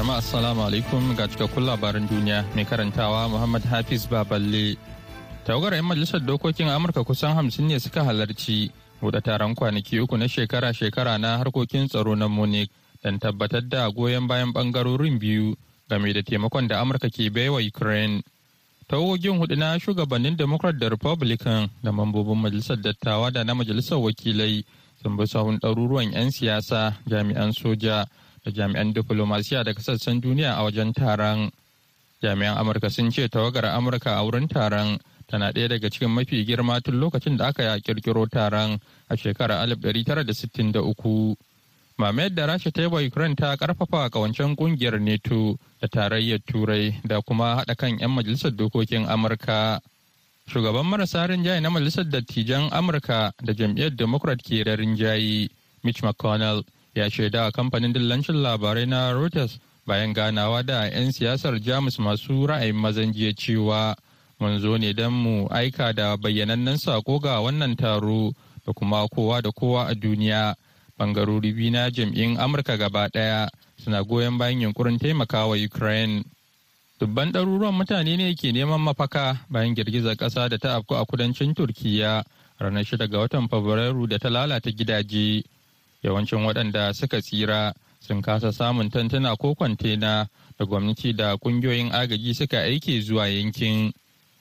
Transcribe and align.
Jama'a 0.00 0.16
assalamu 0.24 0.64
alaikum 0.64 1.12
ga 1.12 1.28
cikakkun 1.28 1.68
labaran 1.68 2.08
duniya 2.08 2.48
mai 2.56 2.64
karantawa 2.64 3.28
Muhammad 3.28 3.60
Hafiz 3.68 4.08
Baballe. 4.08 4.80
Tawagar 5.44 5.76
'yan 5.76 5.84
majalisar 5.84 6.24
dokokin 6.24 6.72
Amurka 6.72 7.04
kusan 7.04 7.36
hamsin 7.36 7.68
ne 7.68 7.76
suka 7.76 8.00
halarci 8.08 8.72
buɗe 8.96 9.20
taron 9.20 9.52
kwanaki 9.52 10.00
uku 10.00 10.16
na 10.16 10.24
shekara-shekara 10.24 11.20
na 11.20 11.36
harkokin 11.36 11.84
tsaro 11.84 12.16
na 12.16 12.32
Munich 12.32 12.72
don 13.04 13.20
tabbatar 13.20 13.60
da 13.60 13.92
goyon 13.92 14.24
bayan 14.24 14.56
ɓangarorin 14.56 15.20
biyu 15.20 15.52
game 15.90 16.12
da 16.16 16.22
taimakon 16.24 16.64
da 16.68 16.80
Amurka 16.80 17.12
ke 17.12 17.28
baiwa 17.28 17.60
Ukraine. 17.60 18.24
Tawagogin 18.88 19.36
huɗu 19.36 19.52
na 19.60 19.76
shugabannin 19.76 20.32
Democrat 20.36 20.80
da 20.80 20.88
Republican 20.88 21.68
da 21.84 21.92
mambobin 21.92 22.40
majalisar 22.40 22.80
dattawa 22.80 23.28
da 23.30 23.44
na 23.44 23.52
majalisar 23.52 24.00
wakilai 24.00 24.64
sun 25.02 25.16
bi 25.20 25.28
sahun 25.28 25.60
ɗaruruwan 25.60 26.16
'yan 26.16 26.32
siyasa, 26.32 26.96
jami'an 27.04 27.52
soja, 27.52 28.08
da 28.44 28.50
jami'an 28.50 28.92
diplomasiya 28.92 29.64
daga 29.64 29.80
sassan 29.80 30.20
duniya 30.20 30.56
a 30.58 30.62
wajen 30.64 30.92
taron. 30.92 31.50
Jami'an 32.22 32.56
amurka 32.58 32.90
sun 32.90 33.10
ce 33.10 33.28
tawagar 33.28 33.64
amurka 33.74 34.16
a 34.18 34.22
wurin 34.24 34.48
taron 34.48 34.98
tana 35.30 35.52
ɗaya 35.52 35.68
daga 35.68 35.88
cikin 35.90 36.10
mafi 36.10 36.44
girma 36.44 36.80
tun 36.82 36.98
lokacin 37.00 37.36
da 37.36 37.46
aka 37.48 37.78
kirkiro 37.80 38.26
taron 38.26 38.78
a 39.08 39.16
shekarar 39.16 39.62
1963 39.68 41.36
mamayar 41.98 42.34
da 42.34 42.46
rasha 42.46 42.70
ta 42.72 42.82
yi 42.82 42.88
wa 42.88 43.00
ukraine 43.00 43.34
ta 43.36 43.56
ƙarfafa 43.56 44.10
kawancen 44.10 44.56
ƙungiyar 44.56 44.98
neto 45.00 45.56
da 45.80 45.86
tarayyar 45.88 46.40
turai 46.44 46.98
da 47.06 47.20
kuma 47.22 47.56
haɗa 47.62 47.76
kan 47.76 47.98
'yan 47.98 48.10
majalisar 48.10 48.50
dokokin 48.50 49.06
amurka. 49.06 49.80
Shugaban 50.50 50.86
marasa 50.86 51.26
rinjaye 51.28 51.60
na 51.62 51.70
majalisar 51.70 52.04
dattijan 52.10 52.70
amurka 52.72 53.32
da 53.44 53.52
jam'iyyar 53.52 53.94
democrat 53.96 54.42
ke 54.42 54.64
rinjaye 54.66 55.48
mitch 55.84 56.02
mcconnell 56.02 56.64
ya 56.94 57.10
shaida 57.10 57.50
kamfanin 57.50 57.92
dillancin 57.92 58.36
labarai 58.42 58.86
na 58.86 59.12
Reuters 59.12 59.58
bayan 59.86 60.12
ganawa 60.14 60.62
da 60.62 60.86
'yan 60.90 61.12
siyasar 61.12 61.58
Jamus 61.62 61.98
masu 61.98 62.46
ra'ayin 62.46 62.74
mazan 62.74 63.12
jiya 63.12 63.32
cewa 63.34 63.94
mun 64.40 64.58
zo 64.58 64.76
ne 64.78 64.92
don 64.92 65.12
mu 65.12 65.46
aika 65.50 65.92
da 65.92 66.16
bayyanannen 66.16 66.78
sako 66.78 67.18
ga 67.18 67.40
wannan 67.40 67.76
taro 67.76 68.32
da 68.66 68.72
kuma 68.72 69.06
kowa 69.08 69.42
da 69.42 69.50
kowa 69.52 69.86
a 69.86 69.94
duniya 69.94 70.54
bangarori 70.98 71.52
biyu 71.52 71.70
na 71.70 71.90
jam'in 71.90 72.36
Amurka 72.38 72.76
gaba 72.76 73.08
ɗaya 73.08 73.48
suna 73.78 74.02
goyon 74.04 74.38
bayan 74.38 74.60
yunkurin 74.60 74.98
taimakawa 74.98 75.56
Ukraine. 75.56 76.24
Dubban 77.00 77.32
ɗaruruwan 77.32 77.72
mutane 77.74 78.16
ne 78.16 78.34
ke 78.34 78.52
neman 78.52 78.80
mafaka 78.80 79.46
bayan 79.48 79.74
girgizar 79.74 80.16
ƙasa 80.16 80.48
da 80.50 80.58
ta 80.58 80.76
afku 80.76 80.94
a 80.94 81.04
kudancin 81.06 81.54
Turkiyya 81.54 82.24
ranar 82.60 82.84
shida 82.84 83.08
ga 83.08 83.18
watan 83.24 83.48
Fabrairu 83.48 84.06
da 84.08 84.18
ta 84.18 84.28
lalata 84.28 84.70
gidaje. 84.70 85.42
Yawancin 86.02 86.44
waɗanda 86.44 86.92
suka 86.94 87.20
tsira 87.20 87.72
sun 88.00 88.22
kasa 88.22 88.52
samun 88.52 88.90
tantuna 88.90 89.36
ko 89.36 89.54
kwantena 89.54 90.28
da 90.58 90.64
gwamnati 90.66 91.12
da 91.12 91.36
ƙungiyoyin 91.36 91.92
agaji 91.92 92.34
suka 92.34 92.58
aike 92.62 93.00
zuwa 93.00 93.28
yankin. 93.28 93.92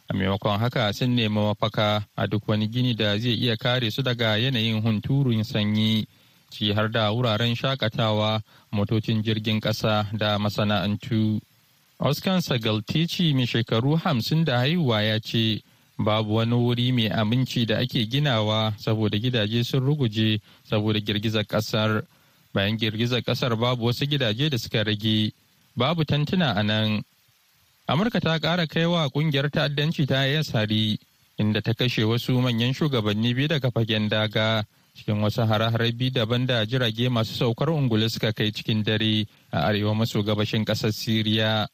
A 0.09 0.13
maimakon 0.13 0.59
haka 0.59 0.93
sun 0.93 1.15
nemi 1.15 1.35
mafaka 1.35 2.05
a 2.17 2.27
duk 2.27 2.47
wani 2.47 2.67
gini 2.67 2.93
da 2.95 3.17
zai 3.17 3.33
iya 3.33 3.55
kare 3.57 3.91
su 3.91 4.01
daga 4.01 4.37
yanayin 4.37 4.81
hunturun 4.81 5.43
sanyi 5.43 6.05
ci 6.49 6.73
har 6.73 6.89
da 6.91 7.11
wuraren 7.11 7.55
shaƙatawa 7.55 8.41
motocin 8.71 9.21
jirgin 9.23 9.59
ƙasa 9.61 10.07
da 10.17 10.37
masana'antu. 10.39 11.39
Oscar 11.99 12.41
sagaltici 12.41 13.33
mai 13.35 13.45
shekaru 13.45 13.95
hamsin 13.97 14.45
da 14.45 14.57
haihuwa 14.59 15.01
ya 15.03 15.19
ce 15.19 15.61
babu 15.99 16.35
wani 16.35 16.55
wuri 16.55 16.91
mai 16.91 17.07
aminci 17.11 17.65
da 17.65 17.77
ake 17.77 18.05
ginawa 18.07 18.73
saboda 18.77 19.17
gidaje 19.19 19.63
sun 19.63 19.83
ruguje 19.83 20.39
saboda 20.63 20.99
girgizar 20.99 21.43
ƙasar 21.43 22.03
bayan 22.53 22.77
girgizar 22.77 23.21
ƙasar 23.21 23.55
babu 23.59 23.85
wasu 23.85 24.05
gidaje 24.07 24.49
da 24.49 24.57
suka 24.57 24.83
rage. 24.83 25.31
Babu 25.75 26.03
tantuna 26.05 26.55
a 26.55 26.63
nan. 26.63 27.03
Amurka 27.87 28.19
ta 28.21 28.39
ƙara 28.39 28.67
kaiwa 28.67 29.09
ƙungiyar 29.11 29.49
ta'addanci 29.51 30.07
ta 30.07 30.23
yas 30.25 30.51
hari 30.51 30.99
inda 31.37 31.61
ta 31.61 31.73
kashe 31.73 32.03
wasu 32.07 32.39
manyan 32.41 32.73
shugabanni 32.73 33.33
biyu 33.35 33.47
daga 33.47 33.71
fagen 33.71 34.09
daga 34.09 34.63
cikin 34.95 35.19
wasu 35.21 35.45
hare-hare 35.47 35.91
biyu 35.91 36.11
daban 36.11 36.45
da 36.47 36.65
jirage 36.65 37.09
masu 37.09 37.33
saukar 37.35 37.69
ungulu 37.69 38.09
suka 38.09 38.31
kai 38.33 38.51
cikin 38.51 38.83
dare 38.83 39.25
a 39.51 39.67
arewa 39.67 39.95
maso 39.95 40.23
gabashin 40.23 40.63
ƙasar 40.65 40.91
siriya. 40.91 41.67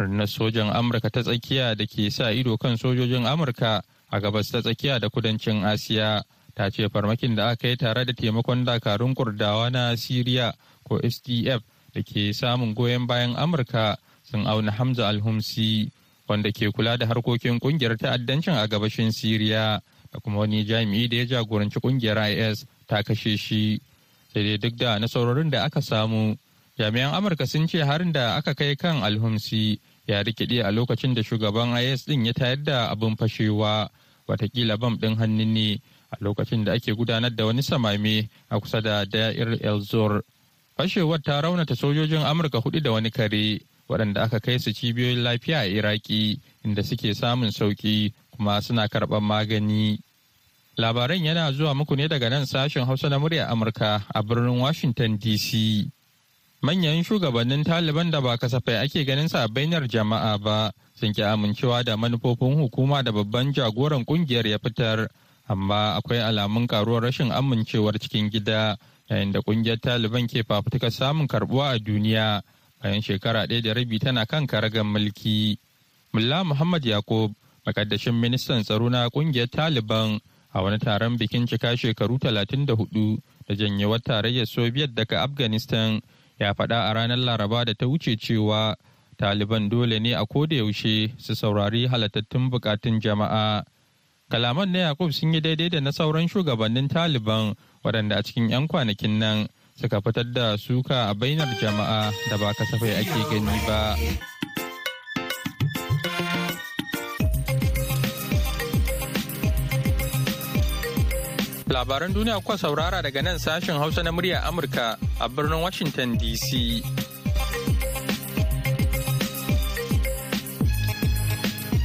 Rundunar 0.00 0.26
sojan 0.28 0.72
amurka 0.72 1.10
ta 1.12 1.20
tsakiya 1.22 1.76
da 1.76 1.84
ke 1.86 2.08
sa 2.10 2.32
ido 2.32 2.56
kan 2.56 2.76
sojojin 2.76 3.26
amurka 3.28 3.82
a 4.10 4.16
gabas 4.20 4.48
ta 4.50 4.60
tsakiya 4.64 4.98
da 4.98 5.08
kudancin 5.12 5.64
asiya 5.64 6.24
ta 6.54 6.70
ce 6.70 6.88
farmakin 6.88 7.34
da 7.36 7.50
aka 7.52 7.68
yi 7.68 7.76
tare 7.76 8.04
da 8.04 8.12
taimakon 8.12 8.64
dakarun 8.64 9.14
kurdawa 9.14 9.70
na 9.70 9.92
siriya 9.96 10.52
ko 10.88 10.98
sdf 11.04 11.60
da 11.92 12.00
ke 12.02 12.32
samun 12.32 12.72
goyon 12.74 13.06
bayan 13.06 13.36
amurka 13.36 13.96
sun 14.24 14.46
auna 14.46 14.72
hamza 14.72 15.08
alhumsi 15.08 15.92
wanda 16.30 16.52
ke 16.52 16.70
kula 16.72 16.96
da 16.96 17.06
harkokin 17.06 17.58
ƙungiyar 17.58 17.98
ta'addancin 17.98 18.54
a 18.54 18.66
gabashin 18.68 19.10
siriya 19.12 19.82
da 20.12 20.18
kuma 20.22 20.38
wani 20.38 20.64
jami'i 20.64 21.08
da 21.08 21.16
ya 21.16 21.24
jagoranci 21.26 21.80
ƙungiyar 21.80 22.18
is 22.50 22.64
ta 22.86 23.02
kashe 23.02 23.36
shi. 23.38 23.80
Sai 24.32 24.42
dai 24.42 24.56
duk 24.58 24.76
da 24.78 24.98
nasarorin 24.98 25.50
da 25.50 25.64
aka 25.64 25.80
samu 25.82 26.36
jami'an 26.78 27.14
amurka 27.14 27.46
sun 27.46 27.66
ce 27.66 27.82
harin 27.82 28.12
da 28.12 28.36
aka 28.36 28.54
kai 28.54 28.76
kan 28.76 29.02
alhumsi 29.02 29.80
ya 30.10 30.22
rikide 30.22 30.62
a 30.64 30.70
lokacin 30.70 31.14
da 31.14 31.22
shugaban 31.22 31.76
is 31.82 32.04
din 32.04 32.24
ya 32.26 32.32
tayar 32.32 32.62
da 32.64 32.88
abin 32.90 33.16
fashewa 33.16 33.88
wataƙila 34.28 34.78
bam 34.78 34.96
ɗin 34.98 35.16
hannun 35.18 35.52
ne 35.54 35.80
a 36.10 36.16
lokacin 36.20 36.64
da 36.64 36.72
ake 36.72 36.92
gudanar 36.94 37.30
da 37.34 37.46
wani 37.46 37.62
samame 37.62 38.28
a 38.50 38.60
kusa 38.60 38.80
da 38.82 39.04
da'ir 39.04 39.58
el 39.62 39.80
zor. 39.80 40.22
Fashewar 40.76 41.22
ta 41.22 41.40
raunata 41.40 41.74
sojojin 41.76 42.22
amurka 42.24 42.58
huɗu 42.58 42.82
da 42.82 42.92
wani 42.92 43.10
kare 43.10 43.60
waɗanda 43.88 44.22
aka 44.22 44.40
kai 44.40 44.58
su 44.58 44.72
cibiyoyin 44.72 45.22
lafiya 45.22 45.60
a 45.60 45.66
iraki 45.68 46.40
inda 46.64 46.82
suke 46.82 47.14
samun 47.14 47.50
sauƙi 47.50 48.12
kuma 48.36 48.62
suna 48.62 48.88
karɓar 48.88 49.20
magani. 49.20 49.98
Labaran 50.78 51.24
yana 51.24 51.52
zuwa 51.52 51.74
muku 51.74 51.96
ne 51.96 52.08
daga 52.08 52.30
nan 52.30 52.46
sashen 52.46 52.86
hausa 52.86 53.08
na 53.08 53.18
murya 53.18 53.46
amurka 53.50 54.02
a 54.14 54.22
birnin 54.22 54.58
washington 54.60 55.18
dc 55.18 55.90
manyan 56.62 57.00
shugabannin 57.04 57.64
taliban 57.64 58.10
da 58.10 58.20
ba 58.20 58.36
kasafai 58.36 58.76
ake 58.84 59.04
ganin 59.04 59.28
bainar 59.52 59.88
jama'a 59.88 60.38
ba 60.38 60.72
sun 60.94 61.12
ki 61.12 61.22
amincewa 61.22 61.82
da 61.84 61.96
manufofin 61.96 62.54
hukuma 62.60 63.02
da 63.02 63.12
babban 63.12 63.52
jagoran 63.52 64.04
ƙungiyar 64.04 64.46
ya 64.46 64.58
fitar. 64.58 65.08
Amma 65.48 65.96
akwai 65.96 66.20
alamun 66.20 66.66
karuwar 66.68 67.02
rashin 67.02 67.32
amincewar 67.32 67.98
cikin 67.98 68.30
gida 68.30 68.76
yayin 69.08 69.32
da 69.32 69.40
ƙungiyar 69.40 69.80
taliban 69.80 70.26
ke 70.28 70.44
fafutuka 70.44 70.90
samun 70.90 71.26
karbuwa 71.26 71.74
a 71.74 71.78
duniya 71.78 72.42
bayan 72.82 73.00
shekara 73.02 73.46
ɗaya 73.46 73.62
da 73.62 73.72
rabi 73.74 73.98
tana 73.98 74.26
kan 74.26 74.46
karagar 74.46 74.84
mulki. 74.84 75.58
Mulla 76.12 76.44
muhammad 76.44 76.84
yakub 76.84 77.32
makaddashin 77.66 78.14
ministan 78.20 78.62
tsaro 78.62 78.88
na 78.90 79.08
ƙungiyar 79.08 79.48
taliban 79.48 80.20
a 80.52 80.62
wani 80.62 80.78
taron 80.78 81.16
bikin 81.18 81.46
cika 81.46 81.76
shekaru 81.76 82.18
34 82.18 83.18
da 83.48 83.54
janyewar 83.54 83.98
tarayyar 84.02 84.46
soviet 84.46 84.94
daga 84.94 85.22
afghanistan 85.22 86.00
ya 86.40 86.54
faɗa 86.54 86.88
a 86.88 86.94
ranar 86.94 87.18
laraba 87.18 87.64
da 87.64 87.74
ta 87.74 87.86
wuce 87.86 88.16
cewa 88.16 88.74
taliban 89.18 89.68
dole 89.68 89.98
ne 90.00 90.14
a 90.14 90.24
yaushe 90.24 91.12
su 91.18 91.34
saurari 91.34 91.86
halattattun 91.86 92.50
bukatun 92.50 93.00
jama'a. 93.00 93.62
Kalaman 94.30 94.70
na 94.72 94.78
yakub 94.78 95.12
sun 95.12 95.34
yi 95.34 95.40
daidai 95.40 95.68
da 95.70 95.80
na 95.80 95.90
sauran 95.90 96.28
shugabannin 96.28 96.88
taliban 96.88 97.54
waɗanda 97.84 98.16
a 98.18 98.22
cikin 98.22 98.48
'yan 98.48 98.66
kwanakin 98.68 99.18
nan 99.18 99.48
suka 99.76 100.00
fitar 100.00 100.24
da 100.32 100.56
suka 100.56 101.10
a 101.10 101.14
bainar 101.14 101.48
jama'a 101.60 102.10
da 102.30 102.36
ba 102.38 102.54
kasafai 102.56 102.94
ake 103.04 103.20
gani 103.30 103.58
ba. 103.66 103.96
Labaran 111.70 112.10
duniya 112.10 112.42
kuka 112.42 112.58
saurara 112.58 112.98
daga 112.98 113.22
nan 113.22 113.38
sashen 113.38 113.78
Hausa 113.78 114.02
na 114.02 114.10
murya 114.10 114.42
Amurka 114.42 114.98
a 115.22 115.28
birnin 115.30 115.62
Washington 115.62 116.18
DC. 116.18 116.82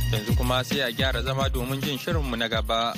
Yanzu 0.10 0.34
kuma 0.38 0.64
sai 0.66 0.82
a 0.82 0.92
gyara 0.92 1.22
zama 1.22 1.50
domin 1.54 1.78
jin 1.86 1.98
shirinmu 2.02 2.34
na 2.36 2.48
gaba. 2.50 2.98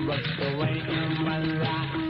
Takin 0.00 0.06
ka 0.06 0.06
ba 0.06 0.16
su 0.36 0.56
bai 0.58 0.76
yan 0.88 1.24
banza 1.24 2.09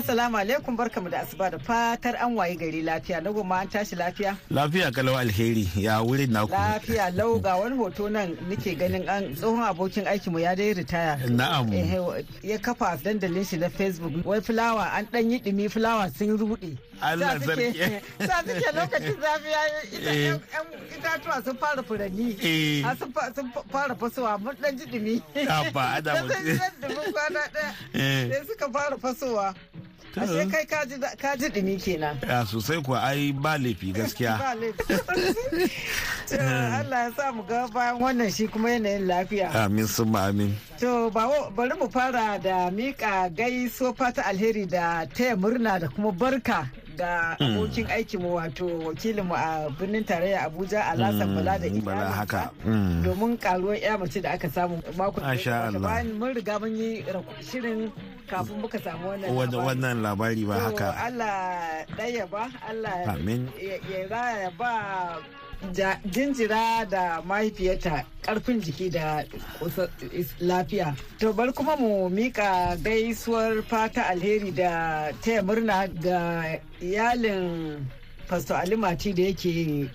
assalamu 0.00 0.36
alaikum 0.38 0.76
barkamu 0.76 1.10
da 1.10 1.20
asuba 1.20 1.50
da 1.50 1.58
fatar 1.58 2.16
an 2.22 2.34
wayi 2.36 2.56
gari 2.56 2.82
lafiya 2.82 3.20
na 3.22 3.30
goma 3.32 3.60
an 3.60 3.68
tashi 3.68 3.96
lafiya. 3.96 4.36
Lafiya 4.50 4.90
kalau 4.92 5.16
alheri 5.18 5.68
ya 5.76 6.00
wurin 6.02 6.30
naku. 6.32 6.52
Lafiya 6.52 7.10
lau 7.14 7.38
ga 7.38 7.56
wani 7.56 7.76
hoto 7.76 8.08
nan 8.10 8.36
nake 8.48 8.74
ganin 8.78 9.08
an 9.08 9.34
tsohon 9.36 9.60
abokin 9.68 10.06
aikinmu 10.08 10.40
ya 10.40 10.54
dai 10.56 10.72
ritaya. 10.74 11.18
Na'am. 11.28 11.68
Ya 12.42 12.58
kafa 12.58 12.96
dandalin 13.04 13.44
shi 13.44 13.56
na 13.58 13.68
Facebook 13.68 14.24
wai 14.24 14.40
fulawa 14.40 14.88
an 14.96 15.06
dan 15.12 15.30
yi 15.30 15.38
dumi 15.40 15.68
fulawa 15.68 16.08
sun 16.16 16.36
rude. 16.38 16.78
Allah 17.02 17.36
sarki. 17.40 18.00
Sa 18.28 18.40
suke 18.44 18.68
lokacin 18.76 19.16
zafi 19.20 19.48
ya 19.52 19.62
yi 19.68 19.98
Eh. 20.00 20.38
itatuwa 20.96 21.44
sun 21.44 21.56
fara 21.56 21.82
furanni. 21.82 22.36
Eh. 22.44 22.84
Sun 22.98 23.12
fa- 23.12 23.32
sun 23.34 23.50
fa- 23.52 23.64
fara 23.72 23.94
fasowa 23.94 24.38
mun 24.40 24.54
dan 24.60 24.76
ji 24.76 24.84
dumi. 24.86 25.22
Abba, 25.48 25.96
ana 25.96 26.00
Da 26.00 26.12
mutu. 26.22 26.34
sun 26.34 26.72
ji 26.80 26.88
dumin 26.88 27.12
kwana 27.12 27.40
ɗaya. 27.54 27.72
Eh. 28.00 28.28
Sai 28.32 28.44
suka 28.46 28.68
fara 28.72 28.96
fasowa. 29.00 29.54
Ashe 30.16 30.46
kai 30.50 30.64
ka 30.66 31.36
ji 31.36 31.48
dumi 31.48 31.76
kenan. 31.78 32.18
Ya 32.26 32.44
sosai 32.46 32.82
kuwa 32.82 33.02
ai 33.02 33.32
ba 33.32 33.58
laifi 33.58 33.92
gaskiya. 33.92 34.38
Ba 34.38 34.54
laifi. 34.54 35.70
Allah 36.40 37.08
ya 37.08 37.10
sa 37.16 37.32
mu 37.32 37.42
ga 37.42 37.66
bayan 37.68 37.98
wannan 38.00 38.30
shi 38.30 38.46
kuma 38.46 38.70
yanayin 38.70 39.06
lafiya. 39.06 39.54
Amin 39.54 39.86
sun 39.86 40.14
amin. 40.16 40.54
To 40.78 41.10
ba- 41.10 41.50
bari 41.54 41.74
mu 41.78 41.88
fara 41.90 42.38
da 42.42 42.70
mika 42.70 43.30
gaiso 43.30 43.94
fata 43.96 44.22
alheri 44.26 44.66
da 44.66 45.06
taya 45.06 45.36
murna 45.36 45.78
da 45.80 45.88
kuma 45.88 46.12
barka 46.12 46.70
da 47.00 47.32
abokin 47.40 47.86
aikinmu 47.88 48.28
wato 48.36 48.66
wakilinmu 48.92 49.32
a 49.34 49.70
birnin 49.78 50.04
tarayya 50.04 50.44
Abuja 50.46 50.84
Alhassan 50.92 51.32
Bala 51.34 51.56
da 51.58 51.66
Mm, 51.72 51.80
Bala 51.80 51.96
iyalinsa 52.04 52.16
haka. 52.20 52.42
Mm. 52.66 53.02
domin 53.04 53.32
karuwar 53.40 53.78
ya 53.80 53.96
mace 53.98 54.20
da 54.20 54.30
aka 54.36 54.48
samu 54.52 54.76
makon 55.00 55.24
da 55.24 55.32
ya 55.32 55.72
bayan 55.80 56.12
mun 56.20 56.34
riga 56.36 56.58
mun 56.60 56.76
yi 56.76 57.00
shirin 57.40 57.88
kafin 58.28 58.60
muka 58.60 58.78
samu 58.78 59.08
wannan 59.16 59.96
labari. 60.04 60.44
ba 60.44 60.54
haka. 60.68 60.88
Allah 61.08 61.36
ɗaya 61.96 62.24
ba, 62.30 62.44
Allah 62.68 62.94
ya 63.56 64.00
raya 64.10 64.50
ba 64.58 64.72
jinjira 66.10 66.84
da 66.90 67.22
mahaifiyarta 67.22 68.04
ƙarfin 68.22 68.60
jiki 68.60 68.90
da 68.90 69.24
lafiya. 70.40 70.94
To 71.18 71.32
bari 71.32 71.52
kuma 71.52 71.76
mu 71.76 72.08
mika 72.08 72.76
gaisuwar 72.82 73.62
fata 73.62 74.02
alheri 74.08 74.50
da 74.54 75.12
taya 75.22 75.42
murna 75.42 75.86
ga 75.88 76.58
iyalin 76.80 77.86
Pastor 78.28 78.56
Ali 78.56 78.76
Mati 78.76 79.12
da 79.12 79.22
yake 79.22 79.90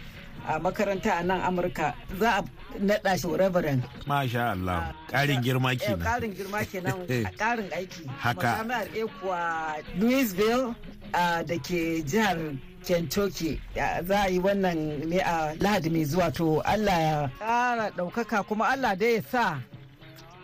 a 0.48 0.60
makaranta 0.60 1.19
a 1.19 1.24
nan 1.24 1.41
Amurka 1.41 1.93
za 2.19 2.39
a 2.39 2.43
naɗa 2.79 3.17
shi 3.20 3.27
Reverend. 3.38 3.84
Masha 4.08 4.51
Allah. 4.51 4.94
Ƙarin 5.12 5.41
girma 5.44 5.72
Eh, 5.74 5.77
kenan. 5.77 6.00
Karin 6.01 6.34
girma 6.34 6.62
kenan 6.65 7.01
a 7.25 7.32
karin 7.38 7.70
aiki. 7.72 8.08
Haka. 8.08 8.63
Majami'ar 8.63 8.88
Ekuwa 8.96 9.75
Louisville 10.00 10.75
da 11.12 11.55
ke 11.63 12.03
jihar 12.05 12.58
Kentucky 12.86 13.60
za 13.75 14.24
a 14.25 14.29
yi 14.29 14.39
wannan 14.39 15.05
ne 15.08 15.20
a 15.20 15.55
Lahadi 15.60 15.89
mai 15.91 16.05
zuwa 16.05 16.34
to 16.34 16.62
Allah 16.62 17.00
ya 17.00 17.29
ƙara 17.39 17.91
ɗaukaka 17.98 18.46
kuma 18.48 18.65
Allah 18.70 18.96
dai 18.96 19.15
ya 19.15 19.22
sa 19.32 19.60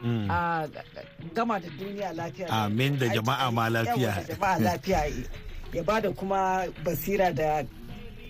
Mm. 0.03 0.31
a 0.31 0.67
gama 1.35 1.59
da 1.59 1.69
duniya 1.77 2.09
lafiya. 2.17 2.49
Amin 2.49 2.97
da 2.97 3.05
jama'a 3.05 3.53
ma 3.53 3.69
jama'a 3.69 4.57
lafiya 4.59 5.13
ya 5.73 5.83
ba 5.83 6.01
da 6.01 6.09
kuma 6.11 6.65
basira 6.83 7.29
da 7.35 7.61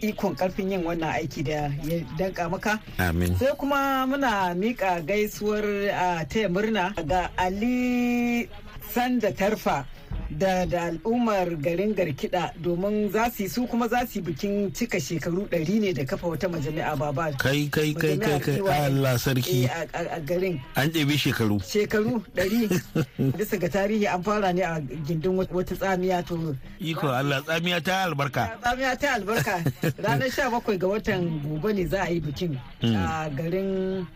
ikon 0.02 0.36
ƙarfin 0.36 0.72
yin 0.72 0.84
wannan 0.84 1.14
aiki 1.14 1.44
da 1.44 1.52
ya 1.84 2.02
danka 2.18 2.50
maka. 2.50 2.80
Amin. 2.98 3.36
sai 3.38 3.54
kuma 3.58 4.06
muna 4.08 4.54
mika 4.56 5.02
gaisuwar 5.02 5.64
a 5.94 6.26
taya 6.26 6.50
murna 6.50 6.94
ga 7.08 7.30
ali 7.38 8.50
sanda 8.94 9.32
tarfa 9.32 9.86
da 10.32 10.66
da 10.66 10.88
al'ummar 10.92 11.56
garin 11.60 11.94
garkida 11.94 12.52
domin 12.64 13.12
za 13.12 13.30
su 13.32 13.44
yi 13.44 13.50
su 13.50 13.68
kuma 13.68 13.88
za 13.88 14.06
su 14.08 14.20
yi 14.20 14.26
bikin 14.26 14.72
cika 14.74 15.00
shekaru 15.00 15.48
ɗari 15.52 15.80
ne 15.80 15.94
da 15.94 16.06
kafa 16.06 16.28
wata 16.28 16.48
majami'a 16.48 16.96
baba. 16.96 17.32
Kai 17.38 17.68
kai 17.72 17.94
kai 17.94 18.18
kai 18.18 18.40
kai. 18.40 18.60
Allah 18.60 19.14
Eh, 19.16 19.18
sarki 19.20 19.68
a- 19.68 20.16
a 20.16 20.20
garin. 20.20 20.60
An 20.76 20.88
ɗebi 20.90 21.18
shekaru. 21.20 21.60
Shekaru 21.60 22.24
ɗari. 22.36 22.68
Bisa 23.38 23.58
ga 23.60 23.68
tarihi 23.70 24.08
an 24.08 24.24
fara 24.24 24.54
ne 24.54 24.62
a 24.64 24.80
gindin 25.08 25.36
wat- 25.36 25.52
wata 25.52 25.76
tsamiya 25.76 26.24
to 26.26 26.56
iko 26.80 27.08
Allah 27.12 27.42
tsamiya 27.44 27.84
ta 27.84 28.04
albarka. 28.08 28.56
Tsamiya 28.64 28.96
ta 29.00 29.08
albarka. 29.20 29.56
Ranar 30.00 30.32
sha 30.32 30.50
bakwai 30.50 30.80
ga 30.80 30.88
watan 30.88 31.42
gobe 31.44 31.74
ne 31.76 31.86
za 31.86 32.04
a 32.04 32.10
yi 32.10 32.20
bikin 32.22 32.56
a 32.84 33.28
garin 33.36 34.08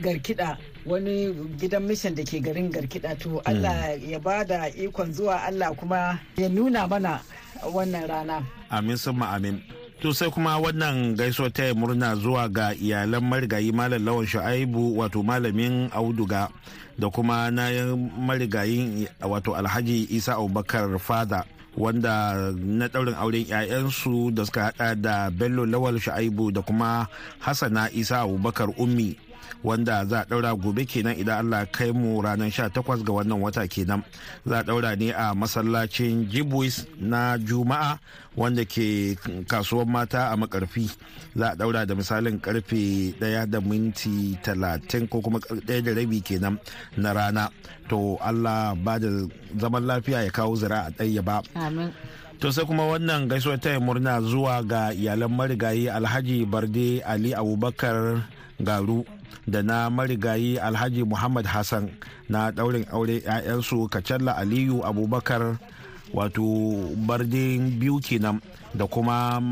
garkida 0.00 0.58
wani 0.86 1.32
gidan 1.58 1.82
mishan 1.86 2.14
da 2.14 2.22
ke 2.24 2.40
garin 2.42 2.70
garkida 2.70 3.14
to 3.18 3.40
Allah 3.46 3.94
ya 4.00 4.18
ba 4.18 4.44
da 4.44 4.68
ikon 4.74 5.12
zuwa 5.12 5.42
Allah 5.46 5.70
kuma 5.74 6.18
ya 6.36 6.48
nuna 6.48 6.86
mana 6.88 7.20
wannan 7.64 8.06
rana. 8.08 8.42
Amin 8.70 8.96
summa 8.96 9.30
amin. 9.34 9.62
To 10.02 10.12
sai 10.12 10.28
kuma 10.28 10.58
wannan 10.60 11.16
gaisuwar 11.16 11.52
ta 11.54 11.70
murna 11.72 12.12
zuwa 12.18 12.48
ga 12.50 12.74
iyalan 12.74 13.24
marigayi 13.24 13.72
malam 13.72 14.02
lawan 14.04 14.26
shu'aibu 14.26 14.98
wato 14.98 15.22
malamin 15.22 15.88
auduga 15.94 16.50
da 16.98 17.08
kuma 17.08 17.48
na 17.50 17.70
marigayin 18.18 19.08
wato 19.22 19.56
alhaji 19.56 20.06
isa 20.10 20.34
abubakar 20.36 20.90
fada 20.98 21.44
wanda 21.78 22.36
na 22.54 22.86
ɗaurin 22.86 23.14
auren 23.18 23.46
'ya'yansu 23.48 24.30
da 24.30 24.44
suka 24.46 24.70
hada 24.78 24.94
da 24.94 25.14
bello 25.30 25.64
lawal 25.66 25.96
shu'aibu 25.98 26.52
da 26.52 26.60
kuma 26.62 27.06
hassana 27.40 27.88
isa 27.94 28.20
abubakar 28.22 28.68
ummi. 28.76 29.16
Wanda 29.62 30.04
za 30.04 30.20
a 30.22 30.26
daura 30.26 30.54
gobe 30.54 30.84
kenan 30.86 31.14
idan 31.18 31.46
Allah 31.46 31.66
kai 31.70 31.92
mu 31.92 32.20
ranar 32.22 32.48
18 32.50 32.72
ga 33.04 33.12
wannan 33.12 33.40
wata 33.40 33.68
kenan. 33.68 34.02
Za 34.46 34.58
a 34.60 34.64
daura 34.64 34.96
ne 34.96 35.10
a 35.12 35.34
masallacin 35.34 36.26
jibwis 36.30 36.86
na 36.98 37.38
juma'a 37.38 37.98
wanda 38.36 38.64
ke 38.64 39.16
kasuwar 39.46 39.86
mata 39.86 40.32
a 40.32 40.36
makarfi. 40.36 40.90
Za 41.36 41.52
a 41.52 41.56
daura 41.56 41.86
da 41.86 41.94
misalin 41.94 42.40
ƙarfe 42.40 43.14
1 43.20 43.46
da 43.46 43.60
minti 43.60 44.36
30 44.42 45.08
ko 45.08 45.20
kuma 45.20 45.38
1 45.38 45.62
da 45.82 45.92
rabi 45.94 46.20
kenan 46.20 46.58
na 46.96 47.12
rana. 47.12 47.50
To 47.88 48.16
Allah 48.20 48.74
ba 48.74 48.98
da 48.98 49.08
zaman 49.60 49.84
lafiya 49.84 50.24
ya 50.24 50.30
kawo 50.32 50.56
zira 50.56 50.88
a 50.88 50.90
ɗaya 50.90 51.22
ba. 51.22 51.42
To 52.40 52.50
sai 52.52 52.64
kuma 52.66 52.84
wannan 52.84 53.28
gaisuwar 53.30 53.60
taya 53.60 53.80
murna 53.80 54.20
zuwa 54.20 54.60
ga 54.66 54.92
iyalan 54.92 55.30
marigayi 55.30 55.88
Alhaji 55.88 56.44
Barde 56.44 57.00
Ali 57.06 57.32
Abubakar 57.34 58.26
Garu. 58.60 59.04
Da 59.46 59.62
na 59.62 59.90
marigayi 59.90 60.58
Alhaji 60.58 61.04
Muhammad 61.04 61.46
Hassan 61.46 61.90
na 62.28 62.50
daurin 62.50 62.86
aure 62.92 63.20
'ya'yansu 63.20 63.88
Kacalla 63.90 64.36
Aliyu 64.36 64.82
Abubakar 64.84 65.58
wato 66.14 66.44
Barde 67.06 67.58
biyu 67.78 67.98
kenan 68.00 68.40
da 68.74 68.86
kuma 68.86 69.42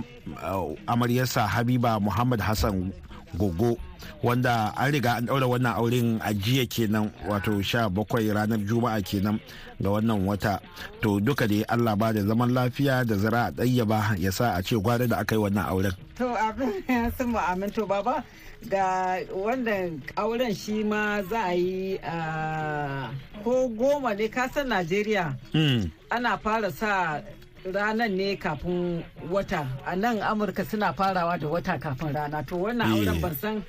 uh, 0.42 0.72
amaryarsa 0.86 1.46
Habiba 1.46 1.98
Muhammad 2.00 2.40
Hassan 2.40 2.92
Gogo 3.34 3.76
wanda 4.22 4.72
an 4.76 4.92
riga 4.92 5.16
an 5.16 5.26
daura 5.26 5.46
wannan 5.48 5.72
auren 5.74 6.20
a 6.22 6.30
jiya 6.34 6.66
kenan 6.68 7.10
wato 7.26 7.58
sha 7.64 7.88
bakwai 7.88 8.28
ranar 8.30 8.60
juma'a 8.60 9.00
kenan 9.02 9.40
ga 9.80 9.88
wannan 9.90 10.22
wata. 10.28 10.60
To 11.02 11.18
duka 11.20 11.48
dai 11.48 11.64
allah 11.68 11.96
ba 11.96 12.12
da 12.12 12.20
zaman 12.22 12.52
lafiya 12.54 13.02
da 13.08 13.16
zara 13.16 13.48
a 13.48 13.50
ɗayyaba 13.50 14.14
ya 14.20 14.30
sa 14.30 14.52
a 14.54 14.62
ce 14.62 14.76
gwada 14.76 15.06
da 15.08 15.18
aka 15.24 15.34
yi 15.34 15.40
wannan 15.42 15.64
auren. 15.66 15.94
To 16.18 16.28
abin 16.36 16.70
sun 17.18 17.34
amin. 17.34 17.70
To 17.72 17.86
baba 17.86 18.22
ga 18.68 19.18
wannan 19.34 20.00
auren 20.16 20.54
shi 20.54 20.82
ma 20.84 21.22
za 21.22 21.40
a 21.50 21.54
yi 21.54 21.98
a 22.02 23.10
ko 23.44 23.68
goma 23.68 24.14
ne. 24.16 24.28
Kasan 24.28 24.68
najeriya? 24.68 25.36
Hmm, 25.52 25.90
ana 26.10 26.38
fara 26.38 26.70
sa 26.70 27.20
ranar 27.64 28.10
ne 28.10 28.36
kafin 28.36 29.02
wata. 29.30 29.66
A 29.86 29.96
nan 29.96 30.18
amurka 30.20 30.64
suna 30.64 30.92
farawa 30.92 31.38
da 31.40 31.46
wata 31.48 31.78
kafin 31.80 32.14
rana. 32.14 32.42
To 32.46 32.56
wannan 32.56 32.86
Eh. 32.86 32.94
auren 32.98 33.20
ban 33.20 33.34
san 33.36 33.64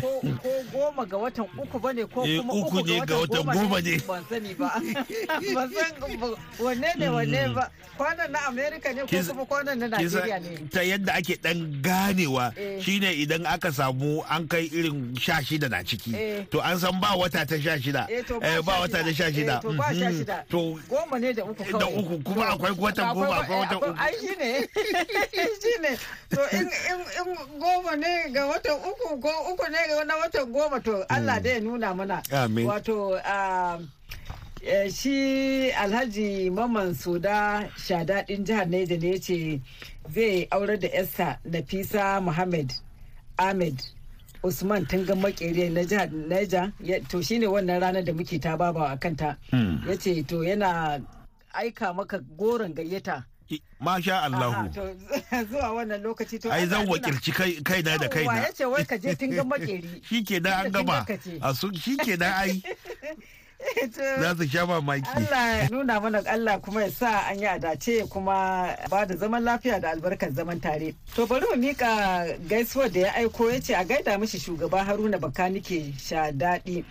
ko 0.00 0.20
goma 0.72 1.04
ga 1.06 1.16
watan 1.18 1.46
uku 1.58 1.78
ba 1.78 1.92
ne 1.92 2.04
ko 2.06 2.24
Eh, 2.26 2.38
kuma 2.40 2.52
uku 2.54 2.78
ne 2.86 3.00
ga 3.06 3.14
watan 3.18 3.44
goma 3.46 3.78
ne. 3.82 3.94
ban 4.06 4.22
sani 4.28 4.54
ba. 4.54 4.68
Ban 5.54 5.68
san 5.70 5.92
wanne 6.58 6.88
ne 6.98 7.06
wanne 7.08 7.54
ba? 7.54 7.70
Kwanan 7.96 8.30
na 8.30 8.38
amerika 8.48 8.92
ne 8.92 9.00
ko 9.06 9.22
kuma 9.22 9.44
kwanan 9.46 9.78
na 9.78 9.86
najeriya 9.88 10.38
ne? 10.42 10.66
ta 10.70 10.80
yadda 10.82 11.14
ake 11.14 11.38
dan 11.42 11.78
ganewa 11.82 12.50
Eh. 12.58 12.80
shine 12.82 13.06
idan 13.22 13.46
aka 13.46 13.70
samu 13.72 14.22
an 14.28 14.48
kai 14.48 14.66
irin 14.72 15.14
sha 15.18 15.38
shida 15.42 15.68
na 15.70 15.82
ciki. 15.82 16.14
Eh. 16.14 16.44
to 16.50 16.60
an 16.60 16.78
san 16.78 16.98
ba 17.00 17.14
wata 17.14 17.46
ta 17.46 17.54
sha 17.58 17.78
shida. 17.78 18.06
Ba 18.64 18.80
wata 18.82 19.04
ta 19.04 19.12
sha 19.14 19.30
shida. 19.30 19.60
To 19.62 19.68
Mhm. 19.70 20.18
shida. 20.18 20.42
To 20.50 20.78
goma 20.90 21.20
ne 21.20 21.32
da 21.32 21.44
uku 21.44 21.78
da 21.78 21.86
uku 21.86 22.18
kuma 22.24 22.46
akwai 22.54 22.72
watan 22.74 23.14
goma 23.14 23.42
akwai 23.42 23.58
watan 23.62 23.78
uku 23.78 23.94
ai 23.98 24.14
shi 24.18 24.34
ne 24.38 24.48
shi 25.62 25.74
ne 25.80 25.92
to 26.30 26.40
in 26.56 26.66
goma 27.62 27.94
ne 27.96 28.30
ga 28.34 28.42
watan 28.50 28.76
uku 28.82 29.20
ko 29.22 29.30
uku 29.54 29.64
ne 29.70 29.80
na 30.06 30.16
watan 30.16 30.52
goma 30.52 30.80
to 30.82 31.04
Allah 31.08 31.40
dai 31.40 31.52
ya 31.54 31.60
nuna 31.60 31.94
mana 31.94 32.22
Amin. 32.32 32.66
wato 32.66 33.20
ah, 33.24 33.78
eh, 34.62 34.88
shi 34.90 35.70
alhaji 35.72 36.50
maman 36.50 36.94
soda 36.94 37.68
shadadin 37.76 38.44
jihar 38.44 38.66
neja 38.66 38.96
ne 39.00 39.18
ce 39.18 39.60
zai 40.14 40.46
aurar 40.50 40.78
da 40.78 40.88
yarsa 40.88 41.38
nafisa 41.44 42.20
muhammad 42.22 42.72
ahmed 43.38 43.76
usman 44.42 44.86
tungan 44.86 45.20
makere 45.20 45.70
na 45.70 45.84
jihar 45.84 46.08
neja 46.10 46.72
to 47.08 47.22
shine 47.22 47.46
wannan 47.46 47.80
ranar 47.80 48.04
da 48.04 48.12
muke 48.12 48.40
ta 48.40 48.56
baba 48.56 48.92
a 48.92 48.96
kanta 48.96 49.36
Hmm. 49.50 49.80
ya 49.88 49.96
ce 49.96 50.22
to 50.26 50.44
yana 50.44 51.00
aika 51.54 51.92
maka 51.94 52.18
goron 52.18 52.74
gayyata 52.74 53.24
masha 53.80 54.22
Allahu. 54.22 54.68
Zuwa 55.50 55.72
wannan 55.74 56.02
lokaci 56.02 56.40
to 56.40 56.50
ai 56.52 56.66
zan 56.66 56.86
wakilci 56.88 57.32
kai- 57.32 57.62
kaina 57.62 57.98
da 57.98 58.06
Yawwa, 58.06 58.08
kaina. 58.08 58.42
ya 58.42 58.52
ce 58.52 58.64
wai 58.64 58.84
ka 58.84 58.96
je 58.96 59.14
tungan 59.14 59.46
makeri. 59.48 60.00
Shi 60.08 60.22
ke 60.24 60.36
an 60.46 60.70
gama. 60.72 61.04
Tun 61.06 61.38
da 61.40 61.48
a 61.50 61.54
su 61.54 61.70
shi 61.74 61.96
ke 61.96 62.16
ai. 62.22 62.62
Za 64.20 64.34
su 64.36 64.46
sha 64.48 64.66
mamaki. 64.66 65.08
Allah 65.14 65.58
ya 65.62 65.68
nuna 65.70 66.00
mana 66.00 66.22
Allah 66.26 66.58
kuma 66.60 66.82
ya 66.82 66.90
sa 66.90 67.20
an 67.30 67.38
yi 67.38 67.46
adace 67.46 68.08
kuma 68.10 68.76
ba 68.90 69.06
da 69.06 69.16
zaman 69.16 69.42
lafiya 69.42 69.80
da 69.80 69.90
albarkar 69.94 70.32
zaman 70.34 70.60
tare. 70.60 70.94
To 71.14 71.26
bari 71.26 71.46
mu 71.50 71.56
mika 71.56 72.26
gaisuwar 72.48 72.92
da 72.92 73.00
ya 73.00 73.12
aiko 73.14 73.50
ya 73.50 73.60
ce 73.60 73.74
a 73.74 73.84
gaida 73.84 74.18
mishi 74.18 74.38
shugaba 74.38 74.84
Haruna 74.84 75.18
Bakanike 75.18 75.92
Shadaɗi. 75.96 76.84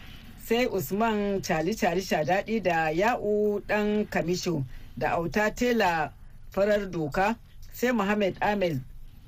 Sai 0.46 0.66
Usman 0.66 1.42
Cali 1.42 1.76
Cali 1.76 2.02
Shadaɗi 2.02 2.64
da 2.64 2.90
Ya'u 2.90 3.62
ɗan 3.68 4.08
Kamisho 4.10 4.64
da 4.98 5.12
Auta 5.16 5.52
Tela 5.56 6.12
Farar 6.54 6.86
Doka 6.90 7.36
sai 7.74 7.92
Muhammad 7.92 8.38
Ahmed 8.42 8.78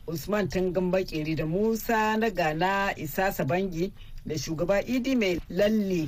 Usman 0.07 0.45
Tungan 0.47 0.91
Bakeri 0.93 1.35
da 1.35 1.45
Musa 1.49 2.13
na 2.17 2.29
Gana 2.29 2.93
Isa 2.95 3.33
Sabangi 3.33 3.91
da 4.25 4.35
shugaba 4.37 4.81
Idi 4.85 5.15
mai 5.17 5.39
lalle 5.49 6.05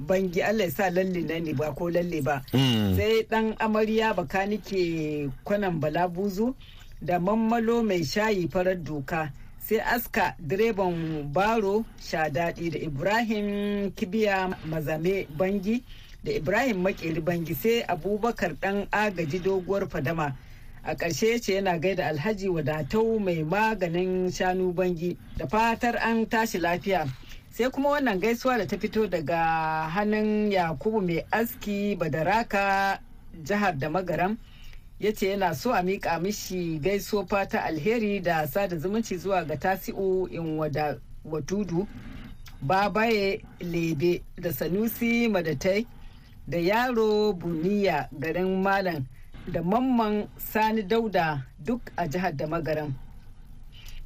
bangi 0.00 0.40
Allah 0.42 0.70
sa 0.72 0.88
lalle 0.90 1.20
na 1.24 1.38
ne 1.40 1.52
ba 1.52 1.72
ko 1.76 1.88
lalle 1.92 2.20
ba. 2.24 2.40
Mm. 2.52 2.96
Sai 2.96 3.24
dan 3.28 3.52
amarya 3.60 4.12
bakanike 4.16 5.28
kwanan 5.44 5.80
balabuzu 5.80 6.54
da 7.00 7.18
mammalo 7.20 7.82
mai 7.84 8.04
shayi 8.04 8.48
farar 8.48 8.76
doka. 8.76 9.32
Sai 9.60 9.80
aska 9.80 10.36
direban 10.40 11.28
baro 11.32 11.84
shadaɗi 12.00 12.70
da 12.72 12.78
Ibrahim 12.80 13.46
kibiya 13.92 14.56
mazame 14.68 15.26
bangi 15.36 15.82
da 16.24 16.32
Ibrahim 16.32 16.80
makeri 16.84 17.20
bangi 17.20 17.54
sai 17.54 17.84
abubakar 17.88 18.56
dan 18.60 18.88
agaji 18.92 19.40
doguwar 19.44 19.88
fadama. 19.88 20.32
A 20.86 20.94
ƙarshe 20.94 21.40
ce 21.42 21.54
yana 21.54 21.78
gaida 21.78 22.06
alhaji 22.06 22.48
wadatau 22.48 23.18
mai 23.20 23.42
maganin 23.42 24.30
shanu 24.30 24.72
bangi. 24.72 25.16
Da 25.36 25.46
fatar 25.46 25.96
an 26.00 26.26
tashi 26.26 26.58
lafiya. 26.58 27.08
Sai 27.50 27.70
kuma 27.70 27.88
wannan 27.90 28.20
gaisuwa 28.20 28.58
da 28.58 28.66
ta 28.66 28.76
fito 28.76 29.06
daga 29.10 29.90
hannun 29.90 30.52
yakubu 30.52 31.00
mai 31.02 31.24
aski 31.32 31.96
badaraka 31.96 33.00
jihar 33.42 33.76
da 33.78 33.88
magaram. 33.88 34.36
Ya 35.00 35.12
ce 35.12 35.26
yana 35.34 35.54
so 35.56 35.72
a 35.72 35.82
miƙa 35.82 36.22
mishi 36.22 36.78
gaisuwa 36.78 37.28
fata 37.28 37.58
alheri 37.64 38.22
da 38.22 38.46
sada 38.46 38.76
zumunci 38.76 39.18
zuwa 39.18 39.44
ga 39.44 39.56
tasi'u 39.56 40.28
in 40.30 40.56
wada 40.56 40.98
watudu 41.24 41.86
babaye 42.62 43.42
lebe 43.60 44.22
da 44.38 44.52
sanusi 44.52 45.28
madatai 45.28 45.86
da 46.46 46.58
yaro 46.58 47.32
buniya 47.32 48.08
garin 48.18 48.62
malam 48.62 49.04
da 49.52 49.62
mamman 49.62 50.26
sani 50.36 50.82
dauda 50.82 51.42
duk 51.58 51.80
a 51.96 52.06
jihar 52.08 52.36
da 52.36 52.46
magaram 52.46 52.92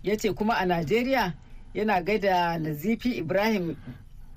ya 0.02 0.16
ce 0.16 0.32
kuma 0.32 0.54
a 0.56 0.66
najeriya 0.66 1.34
yana 1.74 2.00
gaida 2.02 2.58
nazifi 2.58 3.10
ibrahim 3.18 3.76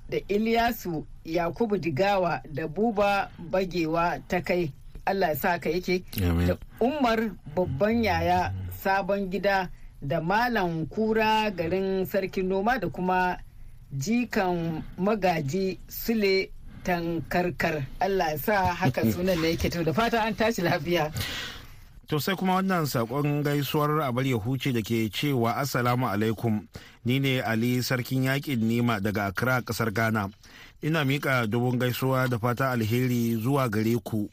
da 0.08 0.18
ilyasu 0.28 1.06
yakubu 1.24 1.76
digawa 1.78 2.42
da 2.52 2.68
buba 2.68 3.30
bagewa 3.38 4.18
ta 4.28 4.40
kai. 4.40 4.72
Allah 5.06 5.28
ya 5.28 5.36
sa 5.36 5.58
ka 5.58 5.70
yake. 5.70 6.04
Da 6.46 6.56
umar 6.80 7.30
babban 7.56 8.04
yaya 8.04 8.52
sabon 8.82 9.30
gida 9.30 9.68
da 10.02 10.20
malam 10.20 10.86
kura 10.86 11.50
garin 11.50 12.06
sarkin 12.06 12.48
noma 12.48 12.78
da 12.78 12.88
kuma 12.88 13.38
jikan 13.96 14.82
magaji 14.98 15.78
sule 15.88 16.50
tankarkar 16.84 17.88
Allah 18.00 18.36
ya 18.36 18.38
sa 18.38 18.74
haka 18.76 19.02
sunan 19.12 19.40
da 19.40 19.48
yake 19.48 19.72
to 19.72 19.82
da 19.84 19.92
fata 19.92 20.20
an 20.22 20.34
tashi 20.36 20.62
lafiya. 20.62 21.08
To 22.08 22.20
sai 22.20 22.36
kuma 22.36 22.60
wannan 22.60 22.84
saƙon 22.84 23.40
gaisuwar 23.42 24.04
abar 24.04 24.24
huce 24.36 24.72
da 24.72 24.82
ke 24.84 25.08
cewa 25.08 25.56
Assalamu 25.56 26.04
alaikum. 26.06 26.68
Ni 27.04 27.18
ne 27.18 27.40
Ali 27.40 27.80
Sarkin 27.80 28.24
Yakin 28.28 28.60
Nima 28.60 29.00
daga 29.00 29.26
Accra 29.32 29.62
ƙasar 29.64 29.88
Ghana. 29.92 30.28
Ina 30.84 31.00
miƙa 31.04 31.48
dubun 31.48 31.78
gaisuwa 31.80 32.28
da 32.28 32.36
fata 32.38 32.70
alheri 32.76 33.40
zuwa 33.40 33.70
gare 33.72 33.96
ku. 34.04 34.28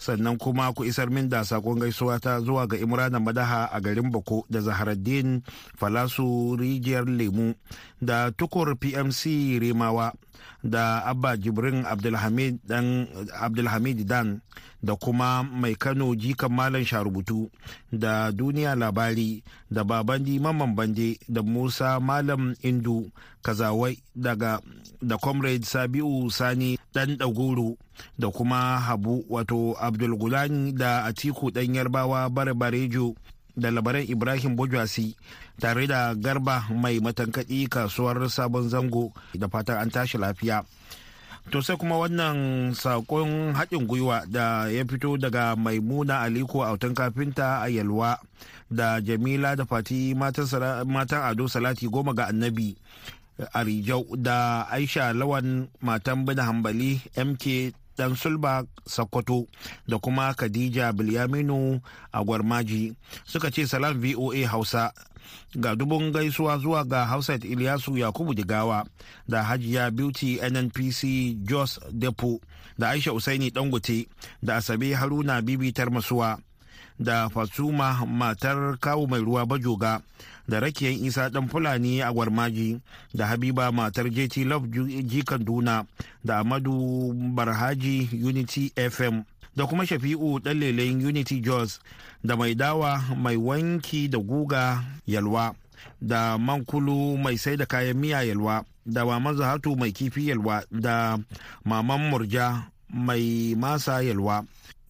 Sannan 0.00 0.38
kuma 0.40 0.72
ku 0.72 0.82
isar 0.84 1.10
min 1.12 1.28
da 1.28 1.44
saƙon 1.44 1.76
gaisuwa 1.84 2.16
ta 2.20 2.40
zuwa 2.40 2.66
ga 2.66 2.76
Imrana 2.80 3.20
Madaha 3.20 3.68
a 3.70 3.80
garin 3.80 4.08
Bako 4.10 4.44
da 4.48 4.60
Zaharaddin 4.64 5.42
Falasu 5.76 6.56
Rijiyar 6.56 7.04
Lemu 7.04 7.52
da 8.00 8.30
Tukur 8.32 8.80
PMC 8.80 9.60
Remawa. 9.60 10.16
Da 10.64 11.04
Abba 11.04 11.36
Jibrin 11.36 11.84
Abdulhamid 11.84 12.60
Dan 14.06 14.40
da 14.82 14.96
kuma 14.96 15.42
mai 15.44 15.74
kano 15.76 16.14
jikan 16.16 16.52
malam 16.52 16.84
sharubutu 16.84 17.50
da 17.92 18.32
duniya 18.32 18.74
labari 18.74 19.44
da 19.70 19.84
babandi 19.84 20.40
mamman 20.40 20.74
bande 20.74 21.18
da 21.28 21.42
musa 21.42 22.00
malam 22.00 22.54
indu 22.62 23.10
kazawai 23.42 23.98
daga 24.16 24.60
da 25.02 25.16
comrade 25.18 25.64
sabiu 25.64 26.30
sani 26.30 26.78
dan 26.94 27.16
dagoro 27.16 27.76
da 28.18 28.28
kuma 28.32 28.78
habu 28.80 29.24
wato 29.28 29.76
abdulgulani 29.80 30.72
da 30.72 31.04
atiku 31.04 31.50
dan 31.50 31.74
yarbawa 31.74 32.28
bare 32.30 32.54
barejo 32.54 33.14
da 33.56 33.70
labaran 33.70 34.04
ibrahim 34.08 34.56
bojwasi 34.56 35.16
tare 35.60 35.86
da 35.86 36.14
garba 36.14 36.64
mai 36.74 37.00
matankaɗi 37.00 37.68
kasuwar 37.68 38.28
sabon 38.30 38.68
zango 38.68 39.12
da 39.34 39.48
fatan 39.48 39.78
an 39.78 39.90
tashi 39.90 40.18
lafiya. 40.18 40.64
To 41.50 41.62
sai 41.62 41.76
kuma 41.76 41.96
wannan 41.98 42.70
saƙon 42.76 43.54
haɗin 43.56 43.86
gwiwa 43.88 44.22
da 44.28 44.68
ya 44.68 44.84
fito 44.84 45.16
daga 45.16 45.56
maimuna 45.56 46.20
aliko 46.22 46.62
autan 46.62 46.94
kafinta 46.94 47.62
a 47.64 47.68
yalwa 47.68 48.18
da 48.70 49.00
jamila 49.00 49.56
da 49.56 49.64
fati 49.66 50.14
matan 50.14 51.22
ado 51.26 51.48
salati 51.48 51.88
goma 51.90 52.14
ga 52.14 52.28
annabi 52.30 52.76
a 53.52 53.64
rijau 53.64 54.04
da 54.16 54.66
aisha 54.70 55.12
lawan 55.12 55.68
matan 55.80 56.24
bin 56.24 56.38
hambali 56.38 57.00
mk 57.16 57.72
dan 58.00 58.16
sulba 58.16 58.64
sakkwato 58.88 59.44
da 59.88 59.98
kuma 60.00 60.32
khadija 60.34 60.92
bilyaminu 60.96 61.80
a 62.12 62.24
gwarmaji 62.24 62.96
suka 63.28 63.50
ce 63.52 63.66
salam 63.68 64.00
voa 64.00 64.46
hausa. 64.48 64.92
Ga 65.54 65.76
dubun 65.76 66.10
gaisuwa 66.12 66.58
zuwa 66.58 66.84
ga 66.84 67.04
Hausat 67.06 67.44
Ilyasu 67.44 67.98
Yakubu 67.98 68.34
Jigawa 68.34 68.86
da 69.28 69.42
Hajiya 69.44 69.90
Beauty 69.90 70.40
NNPC 70.42 71.36
Jos 71.46 71.78
Depo 71.92 72.40
da 72.78 72.90
Aisha 72.90 73.12
Usaini 73.12 73.50
Dangote 73.50 74.08
da 74.42 74.56
Asabe 74.56 74.94
Haruna 74.94 75.42
Bibi 75.42 75.72
Tarmasuwa 75.72 76.38
da 76.98 77.28
Fatuma 77.28 78.06
matar 78.06 78.78
kawu 78.78 79.06
mai 79.08 79.20
ruwa 79.20 79.46
Bajoga 79.46 80.00
da 80.50 80.58
Rakiyan 80.58 81.06
Isa 81.06 81.30
dan 81.30 81.46
Fulani 81.48 82.02
a 82.02 82.10
Gwarmaji 82.12 82.80
da 83.14 83.26
Habiba 83.30 83.70
matar 83.72 84.10
JT 84.10 84.42
Love 84.50 84.66
Jikan 85.06 85.44
Duna 85.46 85.86
da 86.26 86.42
Amadu 86.42 87.14
Barhaji 87.14 88.10
Unity 88.18 88.72
FM 88.74 89.22
da 89.56 89.66
kuma 89.66 89.86
shafi'u 89.86 90.38
ɗan 90.42 90.58
lelen 90.58 91.02
unity 91.06 91.40
jos 91.42 91.78
da 92.24 92.36
mai 92.36 92.54
dawa 92.54 92.98
mai 93.16 93.36
wanki 93.36 94.08
da 94.08 94.18
guga 94.18 94.82
yalwa 95.06 95.54
da 96.00 96.38
mankulu 96.38 97.18
mai 97.18 97.36
sai 97.38 97.56
da 97.56 97.66
kayan 97.66 97.96
miya 97.98 98.22
yalwa 98.22 98.64
da 98.86 99.04
maman 99.04 99.36
zahatu 99.36 99.76
mai 99.76 99.92
kifi 99.92 100.28
yalwa 100.30 100.62
da 100.70 101.18
maman 101.64 102.10
murja 102.10 102.70
mai 102.88 103.54
masa 103.58 104.02
yalwa 104.02 104.44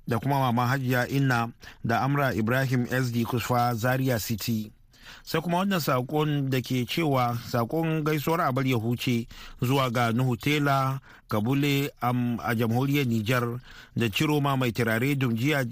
da 0.09 0.18
kuma 0.18 0.38
maman 0.40 0.68
hajiya 0.68 1.09
inna 1.09 1.49
da 1.85 2.01
amra 2.05 2.35
ibrahim 2.35 2.87
sd 2.87 3.25
kusfa 3.25 3.75
zaria 3.75 4.18
city. 4.20 4.73
Sai 5.23 5.40
kuma 5.40 5.59
wannan 5.59 5.81
saƙon 5.81 6.51
da 6.51 6.61
ke 6.61 6.87
cewa 6.87 7.38
saƙon 7.51 8.05
gaisuwar 8.05 8.40
abar 8.40 8.66
ya 8.66 8.77
huce 8.77 9.27
zuwa 9.62 9.90
ga 9.90 10.12
nuhu 10.12 10.37
tela 10.37 11.01
kabule 11.31 11.90
a 12.03 12.55
jamhuriyar 12.55 13.07
nijar 13.07 13.46
da 13.96 14.09
ciroma 14.11 14.57
mai 14.57 14.73
turare 14.73 15.14
dumjiya 15.14 15.64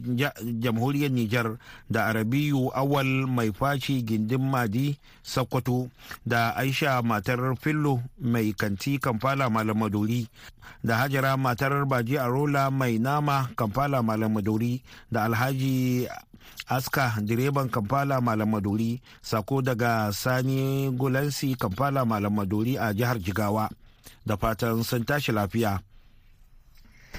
jamhuriyar 0.62 1.11
nijar 1.11 1.59
da 1.90 2.07
arabiyu 2.07 2.70
awal 2.74 3.27
mai 3.27 3.51
faci 3.53 4.03
gindin 4.07 4.38
madi 4.51 4.96
sakkwato 5.22 5.90
da 6.27 6.55
aisha 6.57 7.03
matar 7.03 7.57
fillo 7.61 8.01
mai 8.22 8.53
kanti 8.55 8.98
kamfala 8.98 9.51
malam 9.51 9.79
maduri 9.79 10.29
da 10.85 10.96
hajara 10.96 11.37
matar 11.37 11.85
baji 11.87 12.18
arola 12.18 12.70
mai 12.70 12.98
nama 12.98 13.51
kamfala 13.57 14.03
malam 14.03 14.33
maduri 14.33 14.79
da 15.11 15.24
alhaji 15.27 16.07
aska 16.68 17.14
direban 17.22 17.68
kamfala 17.68 18.20
malam 18.20 18.50
maduri 18.50 19.00
sako 19.22 19.62
daga 19.62 20.12
sani 20.12 20.90
gulansi 20.90 21.54
kamfala 21.56 22.04
malam 22.04 22.34
maduri 22.34 22.76
a 22.76 22.92
jihar 22.94 23.18
jigawa 23.18 23.68
da 24.26 24.37
fatan 24.37 24.82
sun 24.84 25.04
tashi 25.04 25.32
lafiya 25.32 25.80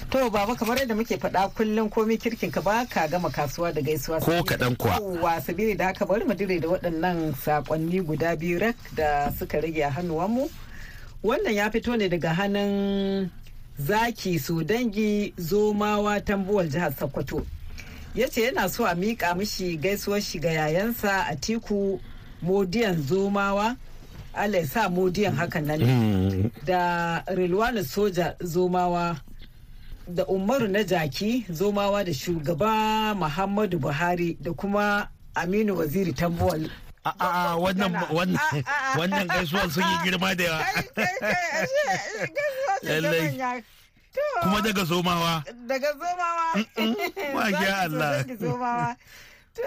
To 0.09 0.29
baba 0.29 0.55
kamar 0.55 0.77
yadda 0.77 0.95
muke 0.95 1.17
faɗa 1.19 1.49
kullum 1.53 1.89
komai 1.89 2.17
kirkin 2.17 2.51
ka 2.51 2.61
ba 2.61 2.85
ka 2.89 3.07
gama 3.07 3.29
kasuwa 3.29 3.73
da 3.73 3.81
gaisuwa. 3.81 4.19
Ko 4.21 4.31
kaɗan 4.43 4.75
kuwa. 4.77 4.99
Wa 5.21 5.41
sabili 5.41 5.75
da 5.77 5.85
haka 5.91 6.05
bari 6.05 6.25
mu 6.25 6.33
dire 6.33 6.59
da 6.59 6.67
waɗannan 6.67 7.33
saƙonni 7.35 8.01
guda 8.05 8.35
biyu 8.35 8.59
rak 8.59 8.75
da 8.95 9.29
suka 9.37 9.59
rage 9.61 9.81
a 9.83 9.89
hannuwanmu. 9.91 10.49
Wannan 11.23 11.53
ya 11.53 11.69
fito 11.69 11.97
ne 11.97 12.07
daga 12.09 12.33
hannun 12.33 13.29
zaki 13.77 14.39
su 14.39 14.63
dangi 14.63 15.33
zomawa 15.37 16.21
tambuwal 16.23 16.69
jihar 16.69 16.93
Sokoto. 16.95 17.45
Ya 18.15 18.27
ce 18.27 18.41
yana 18.43 18.69
so 18.69 18.85
a 18.85 18.95
miƙa 18.95 19.35
mishi 19.37 19.77
gaisuwar 19.77 20.21
shi 20.21 20.39
ga 20.39 20.49
yayansa 20.49 21.25
a 21.29 21.35
tiku 21.35 21.99
modiyan 22.43 22.95
zomawa. 23.01 23.77
Allah 24.33 24.65
sa 24.65 24.89
modiyan 24.89 25.35
hakan 25.35 25.65
nan 25.65 26.51
da 26.65 27.21
Rilwanu 27.27 27.83
soja 27.83 28.35
zomawa 28.39 29.19
da 30.07 30.25
umaru 30.25 30.67
na 30.67 30.83
jaki 30.83 31.45
zomawa 31.49 32.03
da 32.05 32.11
shugaba 32.13 33.15
muhammadu 33.15 33.79
buhari 33.79 34.37
da 34.41 34.53
kuma 34.53 35.07
aminu 35.35 35.77
waziri 35.77 36.13
tambuwal. 36.13 36.69
A 37.05 37.55
wannan 37.57 37.93
wannan 38.11 38.63
wannan 38.97 39.27
gaisuwar 39.27 39.69
sun 39.71 39.83
yi 39.83 39.97
girma 40.11 40.35
da 40.35 40.43
yawa. 40.43 40.65
kuma 44.41 44.61
daga 44.61 44.83
zomawa. 44.85 45.43
Daga 45.67 45.87
zomawa. 45.93 46.47
Ma 47.33 47.43
Allah. 47.83 48.23
zomawa. 48.39 48.95
To 49.55 49.63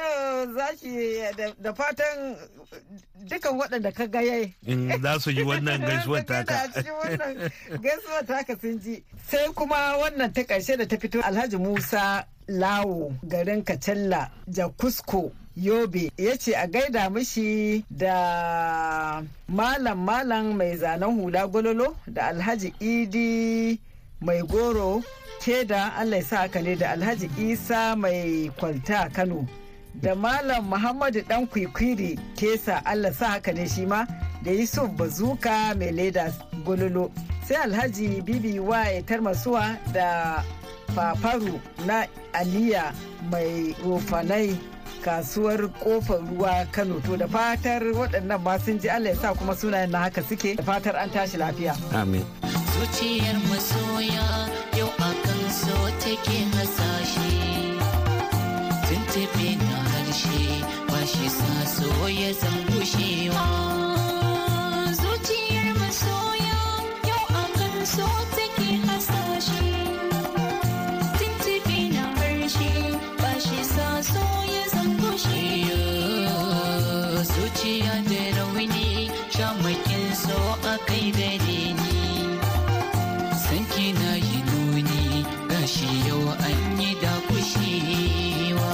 zaki 0.55 1.21
da 1.61 1.73
fatan 1.75 2.37
dukan 3.29 3.59
waɗanda 3.59 3.93
ka 3.95 4.07
gaye 4.07 4.55
za 5.03 5.19
su 5.21 5.33
ji 5.33 5.43
wannan 5.43 5.81
gaisuwar 5.89 6.25
taka. 6.25 6.69
gaisuwar 7.83 8.25
taka 8.27 8.57
sun 8.61 8.79
ji. 8.81 9.03
Sai 9.29 9.49
kuma 9.55 9.97
wannan 10.01 10.33
ta 10.33 10.43
ƙarshe 10.43 10.77
da 10.79 10.87
ta 10.87 10.97
fito 10.97 11.21
alhaji 11.21 11.57
musa 11.59 12.25
lawo 12.49 13.13
garin 13.29 13.63
kacalla 13.65 14.31
jakusko 14.49 15.33
yobe. 15.57 16.11
Ya 16.17 16.37
ce 16.39 16.55
a 16.55 16.67
gaida 16.67 17.11
mishi 17.11 17.85
da 17.91 19.23
malam 19.49 19.99
malam 20.05 20.57
mai 20.57 20.77
zanen 20.77 21.21
hula 21.21 21.47
gololo 21.49 21.97
da 22.07 22.29
alhaji 22.33 22.73
idi 22.81 23.79
mai 24.23 24.43
goro 24.43 25.03
keda 25.41 25.95
allah 25.99 26.17
ya 26.19 26.25
sa 26.25 26.37
haka 26.37 26.63
ne 26.63 26.75
da 26.77 26.91
alhaji 26.91 27.31
isa 27.39 27.97
mai 27.97 28.51
kwalta 28.59 29.11
kano 29.13 29.47
da 29.95 30.15
malam 30.15 30.65
muhammadu 30.71 31.23
dan 31.29 31.47
kwikwiri 31.47 32.19
kesa 32.37 32.83
allah 32.87 33.13
sa 33.13 33.27
haka 33.37 33.53
ne 33.53 33.67
shi 33.69 33.87
ma 33.87 34.07
da 34.45 34.51
yusuf 34.51 34.91
bazuka 34.97 35.75
mai 35.79 35.91
leda 35.93 36.33
gololo 36.65 37.11
sai 37.49 37.57
alhaji 37.57 38.23
bibi 38.23 38.59
waye 38.61 39.03
tarmasuwa 39.03 39.77
da 39.93 40.43
fafaru 40.95 41.61
na 41.87 42.07
aliya 42.33 42.93
mai 43.31 43.75
rofanai 43.85 44.57
kasuwar 45.03 45.59
ƙofar 45.83 46.23
ruwa 46.31 46.67
kano. 46.73 47.01
To 47.01 47.17
da 47.17 47.27
fatar 47.27 47.83
waɗannan 47.83 48.39
ma 48.43 48.57
sun 48.59 48.79
ji 48.79 48.89
allah 48.89 49.11
ya 49.11 49.17
sa 49.17 49.35
kuma 49.35 49.55
sunayen 49.55 49.91
na 49.91 49.99
haka 50.07 50.23
suke 50.23 50.55
da 50.57 50.63
fatar 50.63 50.95
an 50.97 51.11
tashi 51.11 51.39
lafiya. 51.39 51.75
Amin. 51.95 52.23
Zuciyar 52.73 53.37
masoya 53.51 54.27
yau 54.79 54.91
akan 55.11 55.41
so 55.61 55.77
take 56.03 56.39
hasashe. 56.55 57.33
Tuntuɓe 58.87 59.49
na 59.69 59.77
harshe 59.91 60.45
ba 60.91 61.01
shi 61.13 61.27
sa 61.39 61.53
so 61.77 61.91
ya 62.21 62.31
zan 62.41 62.59
gushewa 62.73 63.47
zuciyar 65.01 65.69
masoya 65.81 66.42
gashi 85.83 86.09
yau 86.09 86.23
an 86.49 86.81
yi 86.81 86.91
da 87.03 87.13
kushewa 87.27 88.73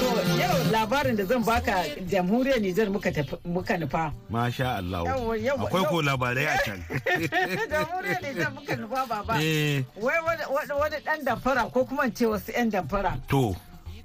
To 0.00 0.08
yau 0.40 0.56
labarin 0.72 1.16
da 1.16 1.24
zan 1.24 1.42
baka 1.46 1.84
jamhuriyar 2.10 2.60
Nijar 2.60 2.88
muka 2.90 3.10
tafi- 3.10 3.40
muka 3.44 3.76
nufa. 3.78 4.12
Masha 4.30 4.76
Allah. 4.76 5.02
Akwai 5.04 5.84
ko 5.88 6.02
labarai 6.02 6.46
a 6.46 6.56
can. 6.64 6.80
jamhuriyar 7.72 8.20
Nijar 8.22 8.50
muka 8.54 8.76
nufa 8.76 9.06
baba. 9.08 9.34
Eh, 9.42 9.82
Wai 9.96 10.18
wani- 10.26 11.02
ɗan 11.06 11.24
damfara 11.24 11.70
ko 11.72 11.84
kuma 11.84 12.10
ce 12.10 12.26
wasu 12.26 12.52
'yan 12.52 12.70
damfara. 12.70 13.16
to. 13.28 13.54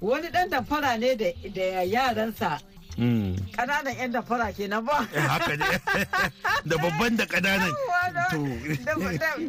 Wani 0.02 0.28
ɗan 0.28 0.48
damfara 0.50 0.98
ne 0.98 1.14
da 1.16 1.30
da 1.54 1.82
yaransa 1.86 2.58
mm, 2.98 3.36
ƙananan 3.56 3.94
'yan 3.96 4.12
damfara 4.12 4.52
kenan 4.52 4.84
ba. 4.84 5.06
eh, 5.14 5.20
Haka 5.20 5.56
ne. 5.56 5.64
Da 6.66 6.76
babban 6.76 7.16
da 7.16 7.24
ƙananan. 7.26 7.72
To. 8.30 8.42
Da 8.84 8.94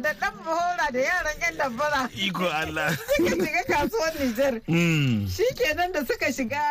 da 0.00 0.12
ɗan 0.14 0.34
mahora 0.46 0.86
da 0.92 0.98
yaran 0.98 1.36
'yan 1.42 1.54
damfara 1.58 2.08
Iko 2.14 2.46
Allah. 2.46 2.90
suka 3.16 3.34
shiga 3.34 3.62
kasuwar 3.66 4.12
Nijar. 4.20 4.54
Mm, 4.68 5.28
Shi 5.28 5.44
kenan 5.58 5.92
da 5.92 6.00
suka 6.06 6.26
shiga 6.32 6.62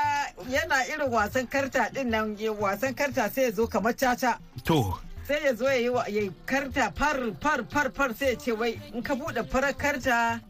yana 0.49 0.87
irin 0.87 1.11
wasan 1.11 1.45
karta 1.49 1.89
ɗin 1.93 2.07
nan 2.07 2.35
wasan 2.59 2.95
karta 2.95 3.29
sai 3.29 3.43
ya 3.43 3.51
zo 3.51 3.67
kamar 3.67 3.93
caca. 3.93 4.39
To. 4.63 4.97
sai 5.27 5.43
ya 5.43 5.53
zo 5.55 5.65
ya 5.67 5.75
yi 5.75 5.89
wa- 5.89 6.07
ya 6.07 6.21
yi 6.21 6.31
karta 6.45 6.91
far 6.95 7.15
far 7.41 7.63
far 7.69 7.91
far 7.95 8.13
sai 8.15 8.31
ya 8.31 8.35
ce 8.35 8.51
wai 8.51 8.79
in 8.93 9.01
ka 9.03 9.13
buɗe 9.15 9.47
farar 9.51 9.73
karta 9.73 10.41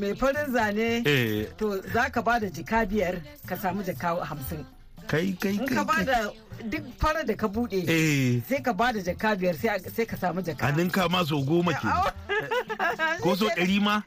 mai 0.00 0.14
farin 0.14 0.52
zane 0.52 1.02
Eh, 1.06 1.46
to 1.58 1.80
za 1.92 2.08
ka 2.10 2.22
ba 2.22 2.38
da 2.40 2.46
jika 2.48 2.86
biyar 2.86 3.20
ka 3.46 3.56
samu 3.56 3.82
jika 3.82 4.16
hamsin 4.24 4.64
kai 5.06 5.32
kai 5.40 5.56
kai. 5.58 5.74
ka 5.74 5.84
ba 5.84 5.94
kai. 5.94 6.04
da 6.04 6.18
duk 6.70 6.84
farar 6.98 7.24
da 7.24 7.34
ka 7.34 7.46
buɗe 7.48 7.84
Eh, 7.88 8.42
sai 8.48 8.60
ka 8.62 8.72
ba 8.72 8.92
da 8.92 9.00
jika 9.00 9.36
biyar 9.38 9.54
sai 9.60 10.04
ka 10.06 10.16
samu 10.16 10.42
jika 10.42 10.66
a 10.66 10.72
ninka 10.72 11.08
ma 11.10 11.24
sau 11.24 11.42
goma 11.44 11.72
ke. 11.72 11.88
Ko 13.22 13.34
sau 13.36 13.48
ɗari 13.56 13.80
ma? 13.82 14.02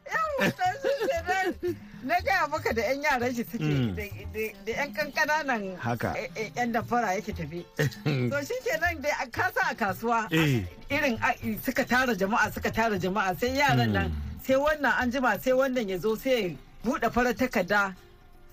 na 2.03 2.15
gaya 2.23 2.47
maka 2.47 2.71
da 2.73 2.81
'yan 2.81 3.03
yaran 3.03 3.31
shi 3.35 3.43
suke 3.43 3.59
Mm. 3.59 3.91
da 3.95 4.03
da- 4.33 4.53
da 4.65 4.71
'yan 4.71 4.89
kankananan 4.95 5.63
Haka. 5.77 6.15
'yan 6.55 6.71
damfara 6.71 7.11
yake 7.19 7.33
tafi 7.35 7.59
to 8.31 8.37
shi 8.47 8.55
kenan 8.63 8.95
da 9.03 9.09
a 9.19 9.25
kasa 9.27 9.61
a 9.71 9.75
kasuwa 9.75 10.23
Eh. 10.31 10.63
irin 10.89 11.19
suka 11.59 11.83
tara 11.83 12.15
jama'a 12.15 12.47
suka 12.55 12.71
tara 12.71 12.95
jama'a 12.97 13.35
sai 13.35 13.51
yaran 13.59 13.91
nan 13.91 14.07
sai 14.49 14.57
wannan 14.57 14.93
an 15.01 15.11
jima 15.13 15.37
sai 15.43 15.53
wannan 15.53 15.89
ya 15.89 15.97
zo 15.97 16.15
sai 16.15 16.57
buɗe 16.83 17.11
farar 17.13 17.33
takarda 17.37 17.93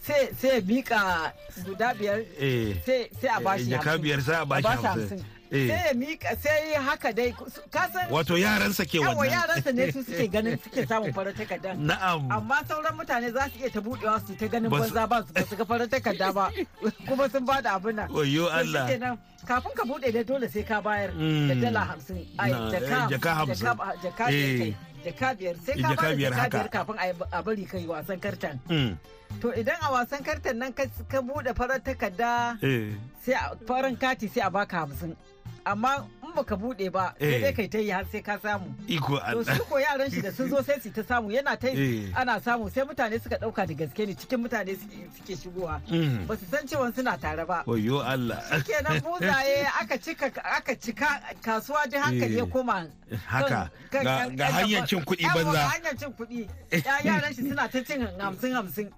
sai 0.07 0.29
sai 0.41 0.49
ya 0.49 0.61
miƙa 0.61 1.33
guda 1.65 1.95
biyar 1.97 2.21
Eh. 2.39 2.77
sai 2.85 3.29
a 3.33 3.41
bashi 3.41 3.73
hamsin. 3.73 4.03
biyar 4.05 4.21
sai 4.21 4.37
a 4.43 4.45
bashi 4.45 4.69
hamsin. 4.69 5.25
Eh. 5.51 5.69
sai 5.69 5.81
ya 5.89 5.93
miƙa 5.97 6.37
sai 6.43 6.75
haka 6.77 7.13
dai 7.13 7.33
ka 7.73 7.89
san 7.93 8.11
Wato 8.13 8.37
yaransa 8.37 8.85
ke 8.85 9.01
yawa 9.01 9.15
wannan. 9.17 9.33
yaransa 9.33 9.73
ne 9.73 9.91
su 9.93 10.03
suke 10.05 10.27
ganin 10.35 10.59
suke 10.61 10.85
samun 10.87 11.13
farar 11.17 11.33
takarda 11.33 11.73
Na'am. 11.81 12.29
amma 12.31 12.61
sauran 12.69 12.93
mutane 12.99 13.33
za 13.33 13.49
su 13.49 13.57
iya 13.59 13.71
ta 13.73 13.81
buɗewa 13.81 14.21
su 14.27 14.37
ta 14.37 14.47
ganin 14.53 14.69
banza 14.71 15.07
ba 15.09 15.25
su 15.49 15.57
ga 15.57 15.65
farar 15.65 15.89
takarda 15.89 16.29
ba 16.35 16.51
kuma 17.09 17.25
sun 17.31 17.45
ba 17.47 17.63
da 17.63 17.79
Wayo 17.81 18.45
To 18.45 18.53
Allah. 18.53 19.17
kafin 19.49 19.73
ka 19.75 19.85
buɗe 19.89 20.13
da 20.13 20.23
dole 20.29 20.49
sai 20.51 20.63
ka 20.63 20.81
bayar 20.83 21.09
da 21.49 21.55
dala 21.57 21.81
hamsin 21.89 22.21
ai 22.39 22.51
Na, 22.51 22.71
jaka 22.71 22.85
eh, 22.85 23.09
jaka 23.17 23.31
hamsin. 23.33 23.65
jaka- 23.65 24.37
jaka 25.07 25.29
biyar 25.39 25.57
sai 25.65 25.75
ka 25.83 25.89
ba 25.95 26.03
da 26.03 26.15
biyar 26.17 26.33
jaka 26.35 26.49
biyar 26.51 26.69
kafin 26.71 26.97
a 27.33 27.39
bari 27.43 27.65
kai 27.65 27.87
wasan 27.87 28.19
kartan. 28.21 28.57
Mm, 28.69 28.93
to 29.41 29.49
idan 29.55 29.79
a 29.83 29.89
wasan 29.95 30.21
kartan 30.27 30.57
nan 30.59 30.73
ka 30.75 31.19
buɗe 31.23 31.55
farar 31.57 31.79
takarda 31.81 32.59
eh. 32.63 32.91
sai 33.25 33.35
farin 33.67 33.97
kati 33.97 34.27
sai 34.29 34.43
a 34.47 34.51
baka 34.51 34.77
hamsin. 34.83 35.15
Amma 35.67 36.07
in 36.23 36.33
baka 36.35 36.55
buɗe 36.57 36.91
ba 36.93 37.15
sai 37.19 37.43
Eh. 37.43 37.53
kai 37.53 37.67
ta 37.69 37.79
yi 37.79 37.91
har 37.91 38.05
sai 38.13 38.21
ka 38.23 38.39
samu 38.39 38.71
Iko 38.87 39.19
to 39.33 39.43
su 39.45 39.65
ko 39.65 39.77
yaran 39.83 40.11
shi 40.11 40.21
da 40.23 40.31
sun 40.31 40.49
zo 40.49 40.63
sai 40.63 40.79
su 40.81 40.91
ta 40.91 41.03
samu 41.03 41.31
yana 41.35 41.59
ta 41.59 41.69
Eh. 41.69 42.13
ana 42.15 42.39
samu 42.41 42.71
sai 42.71 42.85
mutane 42.87 43.19
suka 43.21 43.37
ɗauka 43.43 43.67
da 43.67 43.75
gaske 43.75 44.07
ne 44.07 44.15
cikin 44.15 44.39
mutane 44.47 44.77
suke 44.79 45.35
shigowa 45.35 45.81
Mm. 45.91 46.27
ba 46.27 46.37
su 46.37 46.45
san 46.51 46.63
cewa 46.67 46.95
suna 46.95 47.17
tare 47.19 47.45
ba 47.45 47.65
Wayo 47.67 47.99
Allah. 48.05 48.39
kenan 48.63 49.01
buzaye 49.03 49.67
aka 49.81 49.99
cika 49.99 50.31
aka 50.45 50.75
cika 50.77 51.21
kasuwa 51.43 51.91
da 51.91 52.01
hankali 52.03 52.37
ya 52.37 52.45
Eh. 52.45 52.51
koma 52.51 52.87
Haka, 53.27 53.71
ga- 53.91 54.51
hanyar 54.51 54.87
cin 54.87 55.01
kuɗi 55.03 55.27
banza. 55.35 55.53
ga 55.53 55.69
hanyar 55.75 55.97
cin 55.99 56.13
kuɗi 56.13 56.49
Ya- 56.71 57.01
yaran 57.05 57.35
shi 57.35 57.43
suna 57.43 57.69
ta 57.69 57.83
cin 57.83 58.07
hamsin 58.21 58.53
hamsin 58.55 58.91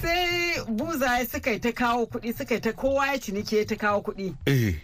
sai 0.00 0.60
buzaye 0.68 1.26
suka 1.26 1.50
yi 1.50 1.58
ta 1.58 1.72
kawo 1.72 2.06
kuɗi 2.06 2.36
suka 2.36 2.54
yi 2.54 2.60
ta 2.60 2.72
kowa 2.72 3.06
ya 3.06 3.18
ciniki 3.18 3.56
ya 3.58 3.64
ta 3.66 3.74
kawo 3.76 4.02
kuɗi 4.02 4.34
Eh. 4.46 4.74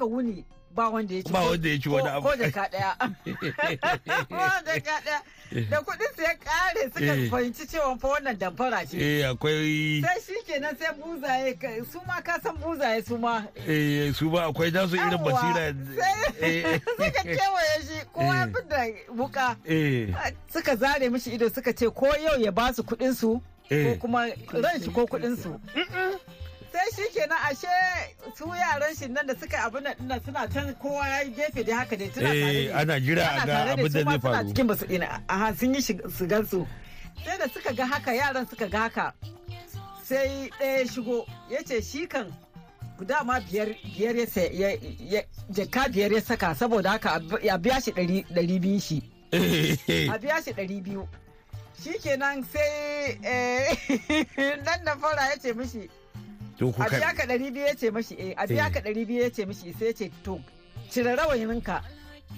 Aka 0.00 0.04
wuni 0.06 0.44
ba 0.74 0.88
wanda 0.88 1.14
ya 1.14 1.22
ci 1.22 1.32
Ba 1.32 1.40
ko- 1.40 1.50
wanda 1.50 1.68
ya 1.68 1.78
ci 1.78 1.88
wani 1.88 2.08
ko- 2.08 2.16
abu. 2.16 2.28
ko 2.28 2.36
jaka 2.36 2.68
ɗaya 2.70 2.92
ba 4.30 4.62
jaka 4.64 5.00
ɗaya 5.04 5.20
da 5.70 5.76
kuɗin 5.82 6.14
su 6.16 6.22
ya 6.22 6.34
kare 6.38 6.90
suka 6.94 7.14
Eh. 7.16 7.30
fahimci 7.30 7.66
cewa 7.66 7.98
fa 7.98 8.08
wannan 8.08 8.38
damfara 8.38 8.86
ce 8.86 8.96
Eh 8.96 9.26
akwai 9.28 10.00
sai 10.00 10.20
shi 10.22 10.34
kenan 10.46 10.76
sai 10.78 10.94
buzaye 10.94 11.58
ka- 11.58 11.84
su 11.92 11.98
ma 12.06 12.20
ka 12.22 12.38
san 12.42 12.56
buzaye 12.56 13.02
su 13.04 13.18
ma 13.18 13.42
eh 13.66 14.12
su 14.14 14.30
ba 14.30 14.46
akwai 14.46 14.70
nasu 14.70 14.94
irin 14.96 15.10
Yawwa, 15.10 15.32
basira. 15.32 15.74
sai 15.98 16.14
Eh, 16.40 16.80
suka 16.96 17.22
kewaye 17.22 17.76
shi 17.82 18.06
kowa 18.14 18.34
ya 18.36 18.46
Eh. 18.46 18.52
fidda 18.54 19.12
wuka 19.18 19.56
eh. 19.66 20.14
suka 20.52 20.76
zare 20.76 21.10
mishi 21.10 21.30
ido 21.34 21.48
suka 21.50 21.72
ce 21.74 21.90
ko 21.90 22.06
yau 22.06 22.38
ya 22.40 22.52
ba 22.52 22.72
su 22.72 22.82
kuɗin 22.82 23.12
su 23.14 23.42
ko 23.68 23.74
Eh. 23.74 23.98
kuma 23.98 24.26
ran 24.54 24.80
shi 24.80 24.90
ko 24.90 25.04
kuɗin 25.06 25.36
su 25.36 25.58
sai 26.72 26.86
shi 26.96 27.04
kenan 27.14 27.38
ashe 27.50 27.68
su 28.36 28.44
yaran 28.46 28.94
shi 28.98 29.08
nan 29.08 29.26
da 29.26 29.34
suka 29.34 29.56
abin 29.66 29.82
nan 29.82 29.94
ɗin 29.98 30.06
nan 30.08 30.20
suna 30.24 30.48
can 30.48 30.74
kowa 30.74 31.06
ya 31.08 31.20
yi 31.22 31.30
gefe 31.34 31.64
da 31.66 31.76
haka 31.76 31.96
dai 31.96 32.10
suna 32.14 32.28
tare 32.28 32.64
Eh 32.66 32.72
ana 32.74 33.00
jira 33.00 33.24
a 33.26 33.46
ga 33.46 33.46
tare 33.46 33.66
da 33.66 33.72
abin 33.72 33.90
su 33.90 33.98
da 33.98 34.04
ma 34.04 34.10
zai 34.10 34.20
faru. 34.20 34.48
cikin 34.48 34.66
ba 34.66 34.76
su 34.76 34.84
ina 34.86 35.22
aha 35.28 35.54
sun 35.54 35.74
yi 35.74 35.80
shigar 35.82 36.46
su 36.46 36.66
sai 37.24 37.38
da 37.38 37.46
suka 37.48 37.72
ga 37.74 37.86
haka 37.86 38.12
yaran 38.14 38.46
suka 38.48 38.68
ga 38.68 38.78
haka 38.78 39.12
sai 40.04 40.50
ɗaya 40.60 40.86
shigo 40.92 41.26
ya 41.50 41.62
ce 41.66 41.82
shi 41.82 42.06
kan 42.06 42.30
dama 43.06 43.40
biyar 43.40 43.68
biyar 43.96 44.14
ya 44.52 45.22
jaka 45.50 45.88
biyar 45.88 46.12
ya 46.12 46.20
saka 46.20 46.54
saboda 46.54 46.90
haka 46.90 47.10
a 47.50 47.58
biya 47.64 47.80
shi 47.80 47.90
ɗari 47.92 48.60
biyu 48.60 48.80
shi. 48.80 49.02
A 50.12 50.18
biya 50.18 50.42
shi 50.44 50.52
ɗari 50.52 50.82
biyu. 50.84 51.08
Shikenan 51.82 52.44
sai 52.44 53.16
eh, 53.24 53.72
nan 54.66 54.84
da 54.84 54.96
fara 55.00 55.30
ya 55.32 55.36
ce 55.40 55.52
mishi 55.56 55.88
a 56.68 56.88
biya 56.88 57.12
ka 57.16 57.24
ɗari 57.26 57.50
biyu 57.52 57.66
ya 57.66 57.74
ce 57.74 57.90
mashi 57.90 58.14
eh 58.18 58.34
a 58.36 58.46
biya 58.46 58.66
Eh. 58.66 58.70
ka 58.72 58.80
ɗari 58.80 59.06
biyu 59.06 59.22
ya 59.22 59.30
ce 59.30 59.44
mashi 59.46 59.72
sai 59.78 59.86
ya 59.86 59.92
ce 59.94 60.10
to 60.22 60.40
cire 60.90 61.16
rawaninka 61.16 61.82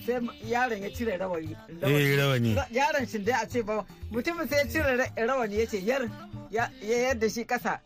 sai 0.06 0.20
yaron 0.46 0.82
ya 0.82 0.90
cire 0.90 1.16
rawani 1.18 1.56
Eh 1.82 2.16
rawani. 2.16 2.56
yaron 2.70 3.06
shi 3.06 3.18
dai 3.22 3.42
a 3.42 3.46
ce 3.46 3.62
ba 3.62 3.84
mutumin 4.10 4.48
sai 4.48 4.58
ya 4.58 4.66
cire 4.70 4.96
ra- 4.96 5.12
rawani 5.26 5.56
ya 5.58 5.66
ce 5.66 5.76
yar 5.82 6.08
ya 6.50 6.70
ya 6.80 6.96
yadda 7.10 7.28
shi 7.28 7.44
kasa 7.44 7.80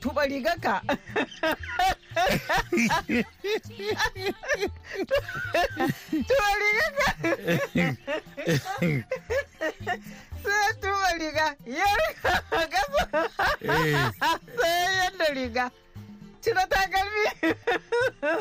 tuba 0.00 0.26
rigarka 0.26 0.82
tuba 6.28 6.48
rigarka 6.60 7.08
sai 10.44 10.58
ya 10.64 10.70
tuba 10.82 11.08
riga 11.20 11.46
yar 11.66 12.00
kasa 12.70 13.02
Eh. 13.64 13.96
sai 14.56 14.76
yadda 15.00 15.26
riga. 15.34 15.66
Cire 16.44 16.64
takalmi. 16.72 17.24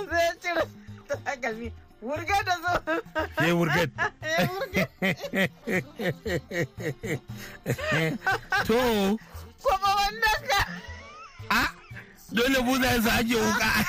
Sai 0.10 0.24
ya 0.28 0.34
cire 0.44 0.63
takalmi. 1.26 1.68
Wurga 2.04 2.38
da 2.48 2.56
zo. 2.63 2.74
Ke 3.39 3.48
ya 3.48 3.54
wurga. 3.56 3.84
To. 8.68 8.80
Kuma 9.63 9.89
wannan 9.98 10.39
ka. 10.52 10.62
A 11.50 11.52
dole 12.36 12.60
buza 12.68 12.88
ya 12.92 13.00
sa 13.08 13.12
ake 13.24 13.36
wuka. 13.39 13.70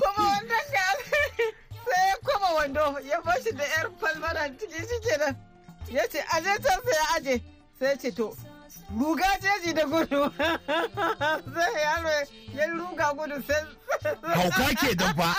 kuma 0.00 0.28
wannan 0.28 0.64
ka 0.74 0.84
sai 1.84 2.08
ya 2.08 2.16
koma 2.24 2.48
wando 2.58 2.84
ya 3.08 3.20
bashi 3.20 3.52
da 3.52 3.64
yar 3.64 3.90
falmara 4.00 4.48
ciki 4.58 4.78
shi 4.88 4.98
kenan 5.08 5.36
ya 5.92 6.02
ce 6.08 6.20
aje 6.36 6.52
can 6.62 6.80
sai 6.84 6.94
ya 6.96 7.04
aje 7.16 7.34
sai 7.78 7.86
ya 7.88 7.96
ce 7.96 8.10
to 8.12 8.36
ruga 8.98 9.28
jeji 9.40 9.72
da 9.74 9.84
gudu 9.84 10.30
sai 11.54 11.72
yaro 11.84 12.10
ya 12.54 12.66
ruga 12.72 13.12
gudu 13.16 13.42
sai 13.48 13.62
Hauka 14.34 14.74
ke 14.74 14.90
dan 14.98 15.14
fa. 15.16 15.30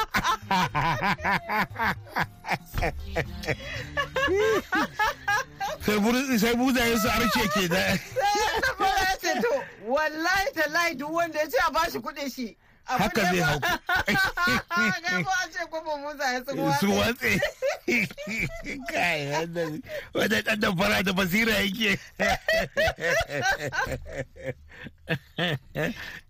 Sai 5.85 5.99
bur- 5.99 6.37
sai 6.39 6.55
buza 6.55 6.85
ya 6.85 6.97
su 6.99 7.07
arce 7.07 7.47
ke 7.53 7.67
da. 7.67 7.81
sai 8.77 8.93
ya 9.03 9.15
ce 9.21 9.33
to 9.41 9.53
wallahi 9.85 10.51
tallahi 10.55 10.95
duk 10.95 11.11
wanda 11.11 11.39
ya 11.39 11.45
ce 11.47 11.57
a 11.67 11.71
bashi 11.71 11.99
kuɗin 11.99 12.29
shi. 12.33 12.57
Haka 12.85 13.21
da 13.21 13.31
zai 13.31 13.39
hau. 13.41 13.59
su 16.79 16.87
watse. 16.93 17.39
kai 18.91 19.29
wannan 20.13 20.43
dan 20.45 20.59
da 20.59 20.69
fara 20.77 21.03
da 21.03 21.13
basira 21.13 21.53
yake 21.61 21.91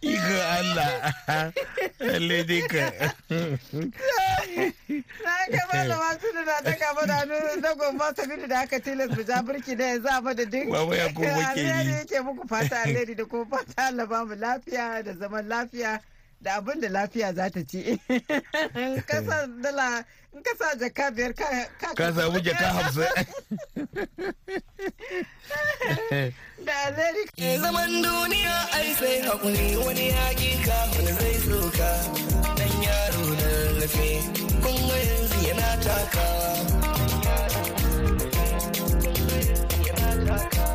iko 0.01 0.35
Allah 0.57 0.91
dai 2.47 2.61
ka 2.67 2.83
Na 5.23 5.33
ga 5.51 5.63
malama 5.71 6.09
tunu 6.21 6.41
na 6.45 6.55
ta 6.65 6.73
kama 6.81 7.03
da 7.07 7.13
hannu 7.23 7.37
na 7.61 7.71
gomba 7.79 8.07
sabida 8.15 8.47
da 8.47 8.59
aka 8.61 8.79
tilas 8.79 9.09
mu 9.15 9.23
ja 9.23 9.41
birki 9.45 9.75
da 9.79 9.83
yanzu 9.95 10.07
a 10.11 10.21
madadin. 10.21 10.69
Baba 10.71 10.95
ya 10.95 11.07
kuma 11.13 11.53
ke 11.55 11.59
yi. 11.61 11.69
Alheri 11.71 11.91
yake 11.91 12.19
muku 12.21 12.47
fata 12.47 12.81
alheri 12.83 13.15
da 13.15 13.25
kuma 13.25 13.45
fata 13.45 13.87
Allah 13.87 14.05
ba 14.07 14.25
mu 14.25 14.35
lafiya 14.35 15.03
da 15.03 15.13
zaman 15.13 15.47
lafiya 15.47 15.99
da 16.41 16.55
abin 16.55 16.81
da 16.81 16.89
lafiya 16.89 17.33
za 17.33 17.49
ta 17.49 17.63
ci. 17.67 17.99
In 18.75 19.01
ka 19.07 19.21
sa 19.27 19.47
dala 19.63 20.05
in 20.35 20.41
ka 20.43 20.51
sa 20.59 20.75
jaka 20.79 21.11
biyar 21.15 21.33
ka 21.33 21.47
ka 21.95 22.11
samu 22.13 22.39
jaka 22.39 22.67
hamsin 22.75 23.11
da 26.65 26.73
alheri. 26.87 27.23
Ke 27.37 27.57
zaman 27.61 27.89
duniya 28.03 28.57
ai 28.77 28.93
sai 28.99 29.21
haƙuri 29.27 29.69
wani 29.85 30.07
yaƙi 30.11 30.51
ka 30.65 30.77
wani 30.93 31.11
zai 31.19 31.35
soka 31.47 31.91
dan 32.57 32.73
yaro 32.85 33.25
da 33.39 33.47
lallafe 33.55 34.09
kun 34.63 34.77
ga 34.89 34.97
yanzu 35.07 35.39
yana 35.47 35.69
takawa. 35.85 36.51
Eh, 39.05 40.74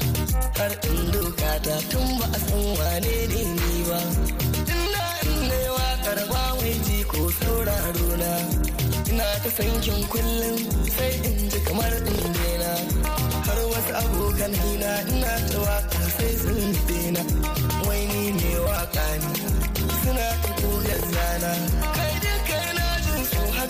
Har 0.57 0.71
in 0.89 0.99
doka 1.13 1.51
ta 1.65 1.75
tun 1.91 2.07
ba 2.19 2.25
a 2.37 2.39
san 2.47 2.63
wane 2.79 3.15
ne 3.31 3.41
ni 3.59 3.73
ba. 3.89 3.99
Ina 4.75 5.03
in 5.29 5.39
na 5.49 5.55
yi 5.63 5.69
waƙar 5.77 6.19
ba 6.31 6.41
wai 6.59 6.73
ji 6.85 6.97
ko 7.11 7.19
sauraro 7.39 8.09
na. 8.21 8.31
Ina 9.11 9.27
ta 9.43 9.49
sankin 9.57 10.01
kullum 10.11 10.57
sai 10.95 11.11
in 11.29 11.37
ji 11.51 11.59
kamar 11.67 11.93
in 12.11 12.21
daina. 12.37 12.71
har 13.47 13.59
wasu 13.71 13.93
abokan 14.01 14.53
hina 14.63 14.91
ina 15.13 15.31
ta 15.49 15.57
waƙa 15.65 16.01
sai 16.17 16.33
sun 16.43 16.61
dena 16.87 17.21
wai 17.87 18.01
ni 18.11 18.23
ne 18.39 18.51
waƙa 18.67 19.05
ne 19.21 19.31
suna 20.01 20.27
ta 20.43 20.49
kogar 20.59 21.01
zana 21.15 21.51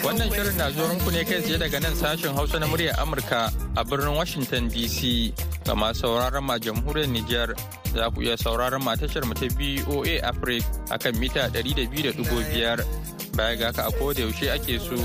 Wannan 0.02 0.34
shirin 0.34 0.58
na 0.58 0.66
muku 0.74 1.10
ne 1.14 1.22
kai 1.24 1.42
tsaye 1.46 1.58
daga 1.62 1.78
nan 1.80 1.94
sashen 1.94 2.34
Hausa 2.34 2.58
na 2.60 2.66
muryar 2.66 2.98
Amurka 2.98 3.54
a 3.78 3.86
birnin 3.86 4.16
Washington 4.18 4.66
DC. 4.70 5.30
Ga 5.66 5.74
masu 5.78 6.02
sauraron 6.10 6.42
ma 6.44 6.58
jamhuriyar 6.58 7.06
Nijar 7.06 7.50
za 7.94 8.10
ku 8.10 8.22
iya 8.26 8.34
sauraron 8.34 8.82
ma 8.82 8.98
tashar 8.98 9.22
mu 9.30 9.38
ta 9.38 9.46
BOA 9.54 10.18
Africa 10.26 10.66
akan 10.90 11.14
mita 11.22 11.54
200.5. 11.54 13.21
Baya 13.36 13.56
ga 13.56 13.66
haka 13.72 13.88
a 13.88 13.92
koda 13.92 14.22
yaushe 14.22 14.52
ake 14.52 14.80
so 14.80 14.96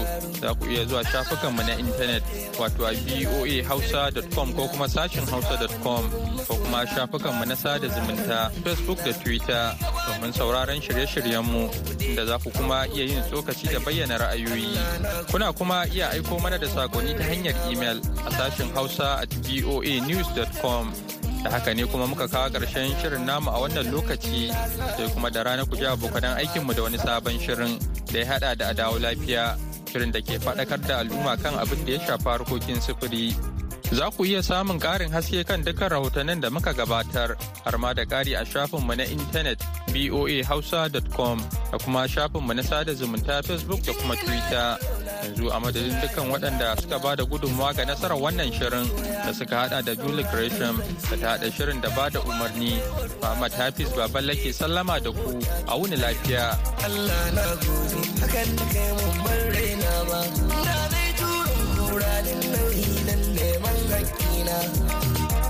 za 0.41 0.55
ku 0.55 0.67
iya 0.67 0.85
zuwa 0.85 1.05
shafukanmu 1.05 1.63
na 1.63 1.75
intanet 1.79 2.23
wato 2.59 2.87
a 2.87 2.93
boahausa.com 2.95 4.53
ko 4.53 4.69
kuma 4.69 4.89
sashin 4.89 5.23
hausa.com 5.31 6.05
ko 6.47 6.55
kuma 6.59 6.87
shafukanmu 6.87 7.45
na 7.47 7.55
sada 7.57 7.87
zumunta 7.89 8.51
Facebook 8.65 8.99
da 9.05 9.13
Twitter 9.13 9.75
domin 10.11 10.33
sauraron 10.33 10.81
shirye-shiryenmu 10.83 11.71
da 12.17 12.27
za 12.27 12.39
ku 12.39 12.51
kuma 12.51 12.87
iya 12.91 13.05
yin 13.05 13.23
tsokaci 13.31 13.67
da 13.71 13.79
bayyana 13.81 14.19
ra'ayoyi. 14.19 14.75
Kuna 15.31 15.53
kuma 15.53 15.87
iya 15.87 16.11
aiko 16.11 16.39
mana 16.43 16.59
da 16.59 16.67
saƙonni 16.67 17.15
ta 17.19 17.25
hanyar 17.25 17.55
email 17.71 17.99
a 18.27 18.31
sashin 18.35 18.71
hausa 18.75 19.23
at 19.23 19.31
voanews.com. 19.47 20.93
da 21.47 21.53
haka 21.53 21.75
ne 21.75 21.85
kuma 21.87 22.07
muka 22.07 22.27
kawo 22.29 22.51
ƙarshen 22.51 22.91
shirin 23.01 23.23
namu 23.27 23.51
a 23.51 23.59
wannan 23.63 23.87
lokaci 23.95 24.51
sai 24.99 25.07
kuma 25.15 25.31
da 25.31 25.43
rana 25.47 25.63
ku 25.65 25.77
ji 25.77 25.87
abokanan 25.87 26.35
aikinmu 26.43 26.75
da 26.75 26.83
wani 26.83 26.99
sabon 26.99 27.39
shirin 27.39 27.79
da 28.17 28.23
ya 28.23 28.27
hada 28.33 28.55
da 28.57 28.69
adawo 28.73 28.99
lafiya. 28.99 29.57
Shirin 29.93 30.13
da 30.13 30.21
ke 30.25 30.41
faɗakar 30.41 30.81
da 30.89 30.99
al'umma 31.05 31.37
kan 31.43 31.55
abin 31.61 31.85
da 31.85 31.93
ya 31.93 32.01
shafa 32.07 32.31
harkokin 32.39 32.81
sufuri. 32.81 33.37
Za 33.93 34.11
ku 34.11 34.25
iya 34.25 34.43
samun 34.43 34.81
ƙarin 34.81 35.13
haske 35.13 35.45
kan 35.47 35.63
dukkan 35.63 35.91
rahotannin 35.93 36.41
da 36.41 36.51
muka 36.51 36.73
gabatar 36.73 37.37
har 37.65 37.79
ma 37.79 37.93
da 37.93 38.05
ƙari 38.05 38.33
a 38.35 38.43
shafinmu 38.45 38.97
na 38.97 39.05
intanet 39.05 39.61
boahausa.com 39.93 41.39
da 41.71 41.79
kuma 41.79 42.09
shafinmu 42.09 42.55
na 42.57 42.63
sada 42.63 42.93
zumunta 42.97 43.45
facebook 43.45 43.85
da 43.85 43.93
kuma 43.93 44.17
twitter. 44.17 44.79
Yanzu 45.23 45.47
a 45.55 45.59
madadin 45.61 45.97
dukkan 46.03 46.27
waɗanda 46.33 46.69
suka 46.81 46.99
ba 46.99 47.17
da 47.17 47.25
gudunmawa 47.25 47.73
ga 47.77 47.85
nasarar 47.85 48.19
wannan 48.25 48.51
shirin 48.53 48.87
da 49.25 49.33
suka 49.33 49.57
hada 49.57 49.83
da 49.83 49.95
Julie 49.95 50.25
Gresham 50.33 50.77
da 51.11 51.17
ta 51.23 51.27
hada 51.33 51.49
shirin 51.57 51.81
da 51.81 51.91
ba 51.97 52.11
da 52.11 52.21
umarni 52.21 52.73
Muhammad 53.23 53.53
Hafiz 53.53 53.89
Baballe 53.97 54.35
ke 54.43 54.51
sallama 54.61 54.97
da 55.05 55.11
ku 55.13 55.29
a 55.69 55.75
wuni 55.79 55.97
lafiya. 56.05 56.45
Allah 56.87 57.23
na 57.37 57.47
gode 57.65 58.01
hakan 58.23 58.49
da 58.59 58.65
kai 58.75 58.91
mun 58.99 59.41
raina 59.55 59.93
ba. 60.11 60.21
Na 60.67 60.77
zai 60.93 61.09
turin 61.21 61.63
kura 61.77 62.15
da 62.27 62.35
nauyi 62.53 62.87
dan 63.09 63.21
neman 63.37 63.79
hakkina 63.93 64.59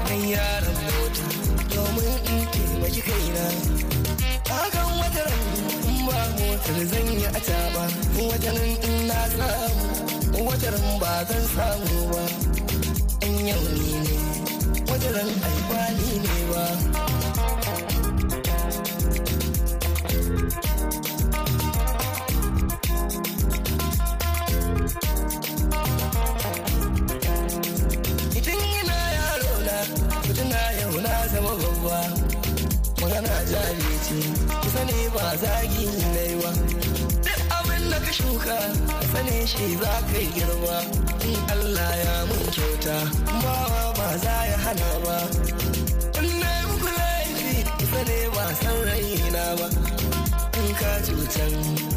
dan 0.09 0.21
yaran 0.35 0.79
mota 0.87 1.27
domin 1.73 2.15
in 2.35 2.43
taimaki 2.55 3.03
kaina. 3.09 3.47
Ba 6.07 6.19
motar 6.39 6.79
zan 6.91 7.09
yi 7.19 7.25
a 7.39 7.41
taɓa 7.49 7.85
wata 8.29 8.51
nan 8.57 8.71
in 8.89 8.97
na 9.09 9.19
samu 9.37 10.41
wata 10.49 10.69
ran 10.75 10.89
ba 11.03 11.13
zan 11.29 11.45
samu 11.55 11.97
ba. 12.13 12.23
In 13.27 13.37
yau 13.51 13.65
ne 13.79 14.17
wata 14.89 15.09
ran 15.17 15.31
alfani 15.49 16.11
ne 16.25 16.37
ba. 16.51 16.65
Jari 33.51 33.93
ce 34.07 34.19
kusa 34.63 34.83
ne 34.91 35.01
ba 35.15 35.27
zagi 35.43 35.85
nai 36.15 36.33
ba 36.43 36.51
duk 37.25 37.41
abin 37.59 37.85
da 37.91 37.99
ka 38.07 38.13
shuka 38.19 38.59
sane 39.13 39.37
shi 39.53 39.67
za 39.83 39.95
ka 40.09 40.19
yi 40.23 40.29
girma 40.37 40.77
in 41.29 41.39
Allah 41.55 41.91
ya 42.05 42.15
mun 42.29 42.45
kyauta 42.55 42.97
bawa 43.43 43.83
ba 43.99 44.09
za 44.25 44.37
ya 44.51 44.57
hana 44.65 44.91
ba. 45.05 45.19
In 46.23 46.31
na 46.43 46.51
yi 46.59 46.65
muku 46.71 46.89
laifi 46.99 47.55
kusa 47.79 48.01
ne 48.09 48.19
ba 48.35 48.45
san 48.61 48.77
raina 48.89 49.45
ba. 49.59 49.67
In 50.61 50.69
ka 50.81 50.93
cutan 51.07 51.55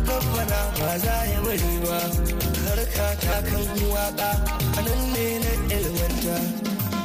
rabbana 0.10 0.62
ba 0.80 0.90
za 1.04 1.16
ya 1.32 1.40
bari 1.46 1.74
ba. 1.86 2.00
Harka 2.66 3.08
ta 3.24 3.36
kan 3.48 3.68
waƙa 3.94 4.32
a 4.78 4.82
ne 5.14 5.28
na 5.44 5.52
ilmanta. 5.78 6.38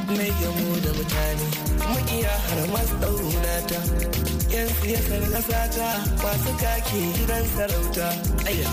Mai 0.07 0.31
gamo 0.41 0.71
da 0.85 0.91
mutane 0.99 1.47
makiya 1.93 2.33
har 2.47 2.61
masu 2.73 2.95
ɗaunata 3.03 3.81
yan 4.55 4.69
siyasar 4.81 5.23
ƙasata 5.33 5.89
masu 6.23 6.53
kake 6.63 7.01
gidan 7.17 7.45
sarauta 7.57 8.09
aya 8.49 8.69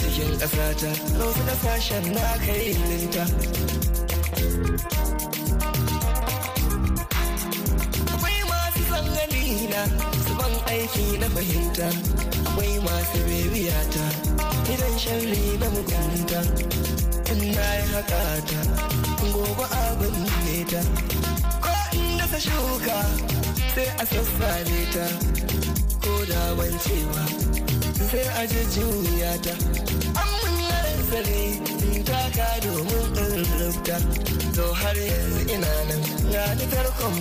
cikin 0.00 0.32
ƙasata 0.40 0.90
wasu 1.18 1.42
ƙasashen 1.48 2.04
na 2.14 2.26
kai 2.46 2.72
linta 2.88 3.24
akwai 8.12 8.40
masu 8.50 8.82
zangani 8.90 9.68
na 9.72 9.82
su 10.24 10.32
aiki 10.72 11.18
na 11.20 11.26
fahimta. 11.34 11.88
Akwai 12.48 12.78
masu 12.84 13.18
bebiyata 13.26 14.04
idan 14.72 14.94
sharri 14.98 15.58
na 15.60 15.66
mugunta. 15.74 16.87
In 17.30 17.40
na 17.56 17.66
yi 17.78 17.84
haka 17.92 18.20
ta 18.48 18.60
gobe 19.32 19.64
abin 19.82 20.16
ne 20.44 20.56
ta. 20.70 20.80
Ko 21.64 21.72
inda 21.98 22.24
ta 22.32 22.38
shuka 22.46 22.98
sai 23.74 23.88
a 24.02 24.04
sassare 24.10 24.80
ta. 24.94 25.06
Ko 26.02 26.12
da 26.30 26.40
ban 26.58 26.74
cewa 26.84 27.24
sai 28.10 28.24
a 28.40 28.42
jujjuya 28.52 29.32
ta. 29.44 29.54
Mun 30.16 31.00
sani 31.10 31.42
in 31.94 32.04
taka 32.08 32.48
domin 32.64 33.06
in 33.24 33.44
rufta. 33.60 33.96
To 34.56 34.64
har 34.80 34.96
yanzu 35.08 35.40
ina 35.54 35.72
nan 35.88 36.02
ga 36.32 36.44
ni 36.58 36.64
tarkon 36.72 37.14